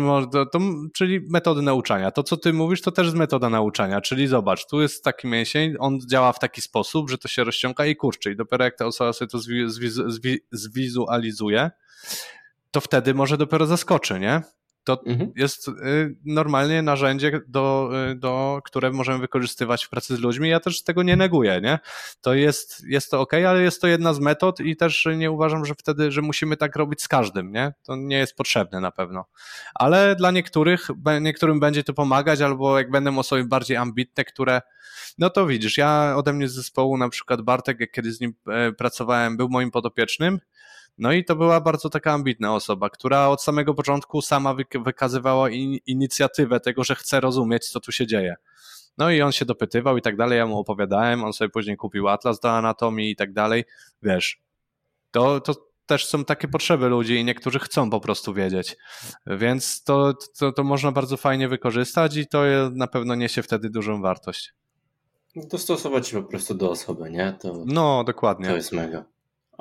[0.52, 0.60] to,
[0.94, 2.12] czyli metody nauczania.
[2.12, 5.76] To, co ty mówisz, to też jest metoda nauczania, czyli zobacz, tu jest taki mięsień,
[5.80, 8.32] on działa w taki sposób, że to się rozciąga i kurczy.
[8.32, 9.40] I dopiero jak ta osoba sobie to
[10.52, 11.72] zwizualizuje,
[12.72, 14.42] to wtedy może dopiero zaskoczy, nie?
[14.84, 15.32] To mhm.
[15.36, 15.72] jest y,
[16.26, 20.50] normalnie narzędzie, do, y, do, które możemy wykorzystywać w pracy z ludźmi.
[20.50, 21.80] Ja też tego nie neguję, nie?
[22.22, 25.66] To jest, jest to ok, ale jest to jedna z metod i też nie uważam,
[25.66, 27.74] że wtedy, że musimy tak robić z każdym, nie?
[27.84, 29.26] To nie jest potrzebne na pewno.
[29.74, 30.88] Ale dla niektórych,
[31.22, 34.62] niektórym będzie to pomagać, albo jak będą osoby bardziej ambitne, które
[35.18, 38.34] no to widzisz, ja ode mnie z zespołu, na przykład Bartek, jak kiedy z nim
[38.48, 40.40] e, pracowałem, był moim podopiecznym
[41.02, 45.78] no i to była bardzo taka ambitna osoba, która od samego początku sama wykazywała in
[45.86, 48.36] inicjatywę tego, że chce rozumieć, co tu się dzieje.
[48.98, 52.08] No i on się dopytywał i tak dalej, ja mu opowiadałem, on sobie później kupił
[52.08, 53.64] atlas do anatomii i tak dalej.
[54.04, 54.42] Wiesz,
[55.12, 55.54] to, to
[55.86, 58.78] też są takie potrzeby ludzi i niektórzy chcą po prostu wiedzieć.
[59.28, 64.02] Więc to, to, to można bardzo fajnie wykorzystać i to na pewno niesie wtedy dużą
[64.02, 64.54] wartość.
[65.36, 67.38] Dostosować się po prostu do osoby, nie?
[67.42, 68.50] To, no, dokładnie.
[68.50, 69.11] To jest mega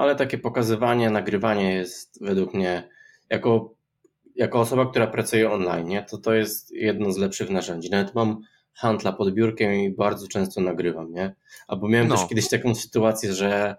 [0.01, 2.89] ale takie pokazywanie, nagrywanie jest według mnie
[3.31, 3.75] jako,
[4.37, 7.91] jako osoba, która pracuje online, nie, to to jest jedno z lepszych narzędzi.
[7.91, 8.41] Nawet mam
[8.73, 11.35] handla pod biurkiem i bardzo często nagrywam, nie?
[11.69, 12.17] Albo miałem no.
[12.17, 13.77] też kiedyś taką sytuację, że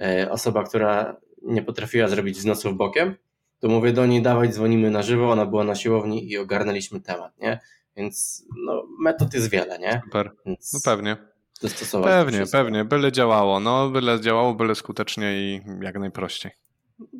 [0.00, 3.14] e, osoba, która nie potrafiła zrobić wznosów bokiem,
[3.60, 7.38] to mówię do niej, dawaj, dzwonimy na żywo, ona była na siłowni i ogarnęliśmy temat,
[7.38, 7.60] nie?
[7.96, 10.00] Więc no, metod jest wiele, nie?
[10.04, 10.72] Super, Więc...
[10.72, 11.31] no pewnie
[11.62, 12.10] dostosować.
[12.10, 16.52] Pewnie, pewnie, byle działało, no byle działało, byle skutecznie i jak najprościej.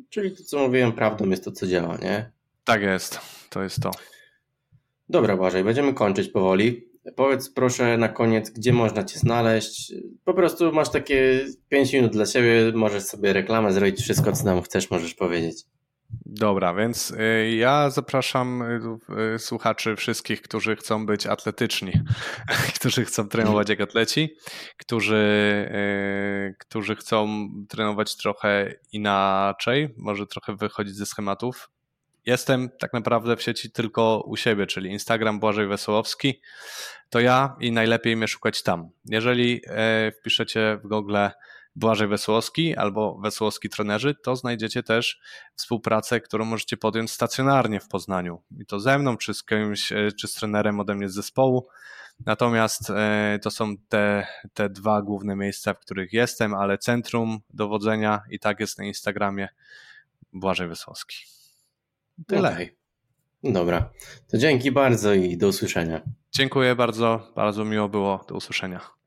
[0.09, 2.31] Czyli to, co mówiłem, prawdą jest to, co działa, nie?
[2.63, 3.19] Tak jest,
[3.49, 3.91] to jest to.
[5.09, 6.87] Dobra, Błażej, będziemy kończyć powoli.
[7.15, 9.93] Powiedz proszę na koniec, gdzie można Cię znaleźć.
[10.25, 14.61] Po prostu masz takie 5 minut dla siebie, możesz sobie reklamę zrobić, wszystko co nam
[14.61, 15.65] chcesz, możesz powiedzieć.
[16.25, 21.93] Dobra, więc y, ja zapraszam y, y, słuchaczy wszystkich, którzy chcą być atletyczni,
[22.75, 24.35] którzy chcą trenować jak atleci,
[24.77, 25.23] którzy,
[26.59, 31.69] którzy chcą trenować trochę inaczej, może trochę wychodzić ze schematów.
[32.25, 36.41] Jestem tak naprawdę w sieci tylko u siebie, czyli Instagram Błażej Wesołowski.
[37.09, 38.89] To ja i najlepiej mnie szukać tam.
[39.05, 39.61] Jeżeli
[40.19, 41.17] wpiszecie w Google
[41.75, 45.21] Błażej Wesłowski albo Wesłowski Trenerzy, to znajdziecie też
[45.55, 48.41] współpracę, którą możecie podjąć stacjonarnie w Poznaniu.
[48.59, 51.67] I to ze mną, czy z kimś, e, czy z trenerem ode mnie z zespołu.
[52.25, 58.21] Natomiast e, to są te, te dwa główne miejsca, w których jestem, ale centrum dowodzenia
[58.29, 59.49] i tak jest na Instagramie
[60.33, 61.15] Błażej Wysłowski.
[62.27, 62.53] Tyle.
[62.53, 62.75] Okay.
[63.43, 63.89] Dobra,
[64.31, 66.01] to dzięki bardzo i do usłyszenia.
[66.31, 68.25] Dziękuję bardzo, bardzo miło było.
[68.27, 69.02] Do usłyszenia.